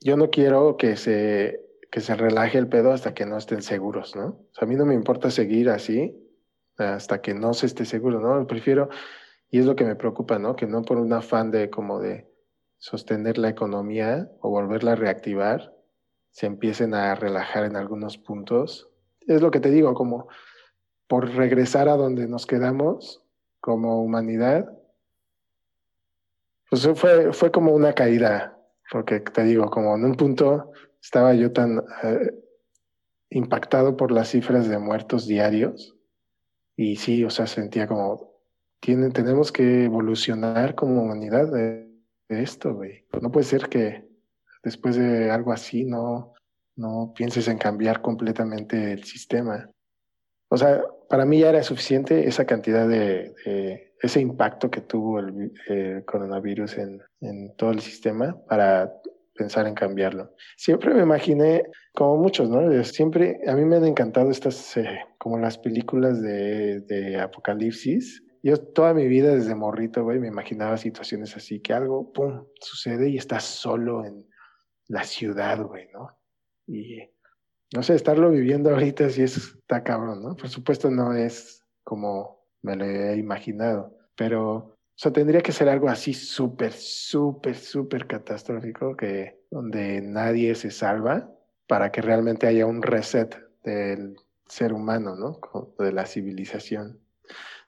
Yo 0.00 0.16
no 0.16 0.30
quiero 0.30 0.76
que 0.76 0.96
se, 0.96 1.60
que 1.90 2.00
se 2.00 2.14
relaje 2.14 2.58
el 2.58 2.68
pedo 2.68 2.92
hasta 2.92 3.14
que 3.14 3.26
no 3.26 3.36
estén 3.36 3.62
seguros, 3.62 4.14
¿no? 4.14 4.38
a 4.60 4.66
mí 4.66 4.76
no 4.76 4.86
me 4.86 4.94
importa 4.94 5.30
seguir 5.30 5.68
así 5.70 6.16
hasta 6.76 7.20
que 7.20 7.34
no 7.34 7.54
se 7.54 7.66
esté 7.66 7.84
seguro, 7.84 8.20
¿no? 8.20 8.46
Prefiero, 8.46 8.88
Y 9.50 9.58
es 9.58 9.66
lo 9.66 9.76
que 9.76 9.84
me 9.84 9.96
preocupa, 9.96 10.38
¿no? 10.38 10.56
Que 10.56 10.66
no 10.66 10.82
por 10.82 10.98
un 10.98 11.12
afán 11.12 11.50
de 11.50 11.68
como 11.68 12.00
de 12.00 12.26
sostener 12.78 13.38
la 13.38 13.50
economía 13.50 14.30
o 14.40 14.50
volverla 14.50 14.92
a 14.92 14.96
reactivar, 14.96 15.74
se 16.30 16.46
empiecen 16.46 16.94
a 16.94 17.14
relajar 17.14 17.64
en 17.64 17.76
algunos 17.76 18.16
puntos. 18.18 18.91
Es 19.26 19.40
lo 19.42 19.50
que 19.50 19.60
te 19.60 19.70
digo, 19.70 19.94
como 19.94 20.28
por 21.06 21.28
regresar 21.34 21.88
a 21.88 21.96
donde 21.96 22.26
nos 22.26 22.46
quedamos 22.46 23.22
como 23.60 24.02
humanidad, 24.02 24.70
pues 26.70 26.88
fue, 26.94 27.32
fue 27.32 27.50
como 27.50 27.72
una 27.72 27.92
caída, 27.92 28.58
porque 28.90 29.20
te 29.20 29.44
digo, 29.44 29.68
como 29.70 29.94
en 29.94 30.04
un 30.04 30.14
punto 30.14 30.72
estaba 31.02 31.34
yo 31.34 31.52
tan 31.52 31.82
eh, 32.02 32.32
impactado 33.30 33.96
por 33.96 34.10
las 34.10 34.28
cifras 34.28 34.68
de 34.68 34.78
muertos 34.78 35.26
diarios 35.26 35.96
y 36.76 36.96
sí, 36.96 37.24
o 37.24 37.30
sea, 37.30 37.46
sentía 37.46 37.86
como, 37.86 38.32
tiene, 38.80 39.10
tenemos 39.10 39.52
que 39.52 39.84
evolucionar 39.84 40.74
como 40.74 41.02
humanidad 41.02 41.52
de, 41.52 41.90
esto, 42.28 42.74
güey. 42.74 43.04
No 43.20 43.30
puede 43.30 43.44
ser 43.44 43.68
que 43.68 44.08
después 44.62 44.96
de 44.96 45.30
algo 45.30 45.52
así 45.52 45.84
no, 45.84 46.31
no 46.76 47.12
pienses 47.14 47.48
en 47.48 47.58
cambiar 47.58 48.00
completamente 48.00 48.92
el 48.92 49.04
sistema. 49.04 49.70
O 50.48 50.56
sea, 50.56 50.82
para 51.08 51.24
mí 51.24 51.40
ya 51.40 51.50
era 51.50 51.62
suficiente 51.62 52.26
esa 52.26 52.44
cantidad 52.44 52.88
de, 52.88 53.34
ese 54.00 54.20
impacto 54.20 54.70
que 54.70 54.80
tuvo 54.80 55.20
el 55.20 55.52
eh, 55.68 56.02
coronavirus 56.06 56.78
en, 56.78 57.54
todo 57.56 57.70
el 57.70 57.80
sistema 57.80 58.36
para 58.48 58.92
pensar 59.34 59.66
en 59.66 59.74
cambiarlo. 59.74 60.34
Siempre 60.56 60.92
me 60.92 61.02
imaginé, 61.02 61.64
como 61.94 62.16
muchos, 62.16 62.50
¿no? 62.50 62.84
Siempre, 62.84 63.40
a 63.46 63.54
mí 63.54 63.64
me 63.64 63.76
han 63.76 63.86
encantado 63.86 64.30
estas, 64.30 64.76
eh, 64.76 65.00
como 65.18 65.38
las 65.38 65.58
películas 65.58 66.20
de, 66.20 66.80
de, 66.80 67.20
apocalipsis. 67.20 68.22
Yo 68.42 68.56
toda 68.56 68.92
mi 68.92 69.06
vida 69.06 69.34
desde 69.34 69.54
morrito, 69.54 70.02
güey, 70.02 70.18
me 70.18 70.28
imaginaba 70.28 70.76
situaciones 70.76 71.36
así, 71.36 71.60
que 71.60 71.72
algo, 71.72 72.12
pum, 72.12 72.46
sucede 72.60 73.08
y 73.08 73.16
estás 73.16 73.44
solo 73.44 74.04
en 74.04 74.26
la 74.88 75.04
ciudad, 75.04 75.62
güey, 75.62 75.88
¿no? 75.92 76.08
Y, 76.66 76.98
no 77.74 77.82
sé, 77.82 77.94
estarlo 77.94 78.30
viviendo 78.30 78.70
ahorita 78.70 79.10
sí 79.10 79.22
está 79.22 79.82
cabrón, 79.82 80.22
¿no? 80.22 80.36
Por 80.36 80.48
supuesto 80.48 80.90
no 80.90 81.14
es 81.14 81.62
como 81.84 82.42
me 82.62 82.76
lo 82.76 82.84
he 82.84 83.16
imaginado, 83.16 83.96
pero 84.16 84.76
tendría 85.10 85.40
que 85.40 85.52
ser 85.52 85.68
algo 85.68 85.88
así 85.88 86.14
súper, 86.14 86.72
súper, 86.72 87.56
súper 87.56 88.06
catastrófico 88.06 88.96
que 88.96 89.40
donde 89.50 90.00
nadie 90.00 90.54
se 90.54 90.70
salva 90.70 91.28
para 91.66 91.90
que 91.90 92.02
realmente 92.02 92.46
haya 92.46 92.66
un 92.66 92.82
reset 92.82 93.36
del 93.64 94.16
ser 94.46 94.72
humano, 94.72 95.16
¿no? 95.16 95.40
De 95.78 95.92
la 95.92 96.06
civilización. 96.06 97.00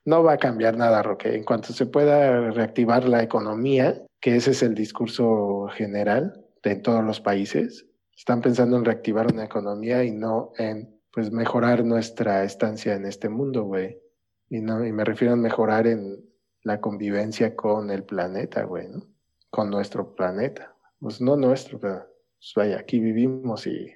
No 0.05 0.23
va 0.23 0.35
a 0.35 0.39
cambiar 0.39 0.77
nada, 0.77 1.03
Roque. 1.03 1.35
En 1.35 1.45
cuanto 1.45 1.73
se 1.73 1.87
pueda 1.87 2.51
reactivar 2.51 3.09
la 3.09 3.23
economía, 3.23 4.03
que 4.21 4.37
ese 4.37 4.51
es 4.51 4.63
el 4.63 4.75
discurso 4.75 5.67
general 5.73 6.45
de 6.63 6.77
todos 6.77 7.03
los 7.03 7.21
países, 7.21 7.87
están 8.17 8.41
pensando 8.41 8.77
en 8.77 8.85
reactivar 8.85 9.33
una 9.33 9.45
economía 9.45 10.05
y 10.05 10.11
no 10.11 10.53
en, 10.59 11.01
pues, 11.13 11.31
mejorar 11.31 11.85
nuestra 11.85 12.45
estancia 12.45 12.95
en 12.95 13.07
este 13.07 13.29
mundo, 13.29 13.65
güey. 13.65 13.99
Y, 14.51 14.61
no, 14.61 14.85
y 14.85 14.93
me 14.93 15.05
refiero 15.05 15.35
a 15.35 15.37
mejorar 15.37 15.87
en 15.87 16.25
la 16.63 16.81
convivencia 16.81 17.55
con 17.55 17.91
el 17.91 18.05
planeta, 18.05 18.65
güey, 18.65 18.89
¿no? 18.89 19.07
Con 19.51 19.71
nuestro 19.71 20.15
planeta. 20.15 20.75
Pues 20.99 21.21
no 21.21 21.37
nuestro, 21.37 21.79
pero 21.79 22.07
pues 22.39 22.53
vaya, 22.57 22.79
aquí 22.79 22.99
vivimos 22.99 23.67
y 23.67 23.95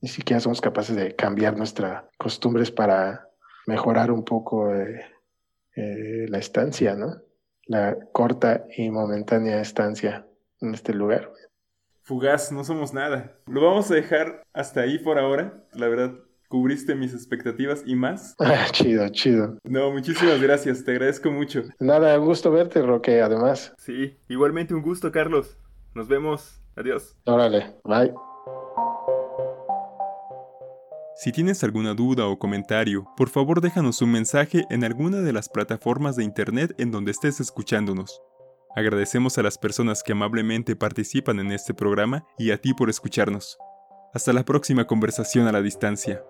ni 0.00 0.08
siquiera 0.08 0.40
somos 0.40 0.60
capaces 0.60 0.96
de 0.96 1.14
cambiar 1.14 1.56
nuestras 1.56 2.04
costumbres 2.18 2.70
para 2.70 3.28
mejorar 3.66 4.10
un 4.10 4.24
poco 4.24 4.74
eh, 4.74 5.02
eh, 5.76 6.26
la 6.28 6.38
estancia, 6.38 6.94
¿no? 6.94 7.22
La 7.66 7.96
corta 8.12 8.66
y 8.76 8.90
momentánea 8.90 9.60
estancia 9.60 10.26
en 10.60 10.74
este 10.74 10.92
lugar. 10.92 11.30
Fugaz, 12.04 12.52
no 12.52 12.64
somos 12.64 12.92
nada. 12.92 13.38
Lo 13.46 13.62
vamos 13.62 13.90
a 13.90 13.94
dejar 13.94 14.42
hasta 14.52 14.82
ahí 14.82 14.98
por 14.98 15.18
ahora. 15.18 15.64
La 15.72 15.88
verdad, 15.88 16.12
cubriste 16.48 16.94
mis 16.94 17.14
expectativas 17.14 17.82
y 17.86 17.96
más. 17.96 18.34
Ah, 18.40 18.66
chido, 18.70 19.08
chido. 19.08 19.56
No, 19.64 19.90
muchísimas 19.90 20.40
gracias, 20.40 20.84
te 20.84 20.90
agradezco 20.90 21.30
mucho. 21.30 21.62
Nada, 21.80 22.20
un 22.20 22.26
gusto 22.26 22.50
verte, 22.50 22.82
Roque, 22.82 23.22
además. 23.22 23.72
Sí, 23.78 24.18
igualmente 24.28 24.74
un 24.74 24.82
gusto, 24.82 25.10
Carlos. 25.10 25.56
Nos 25.94 26.06
vemos. 26.06 26.60
Adiós. 26.76 27.16
Órale, 27.24 27.74
bye. 27.84 28.12
Si 31.16 31.32
tienes 31.32 31.64
alguna 31.64 31.94
duda 31.94 32.26
o 32.26 32.38
comentario, 32.38 33.06
por 33.16 33.30
favor 33.30 33.62
déjanos 33.62 34.02
un 34.02 34.12
mensaje 34.12 34.64
en 34.68 34.84
alguna 34.84 35.22
de 35.22 35.32
las 35.32 35.48
plataformas 35.48 36.16
de 36.16 36.24
internet 36.24 36.74
en 36.76 36.90
donde 36.90 37.12
estés 37.12 37.40
escuchándonos. 37.40 38.20
Agradecemos 38.76 39.38
a 39.38 39.42
las 39.42 39.56
personas 39.56 40.02
que 40.02 40.12
amablemente 40.12 40.74
participan 40.74 41.38
en 41.38 41.52
este 41.52 41.74
programa 41.74 42.24
y 42.38 42.50
a 42.50 42.60
ti 42.60 42.74
por 42.74 42.90
escucharnos. 42.90 43.56
Hasta 44.12 44.32
la 44.32 44.44
próxima 44.44 44.86
conversación 44.86 45.46
a 45.46 45.52
la 45.52 45.62
distancia. 45.62 46.22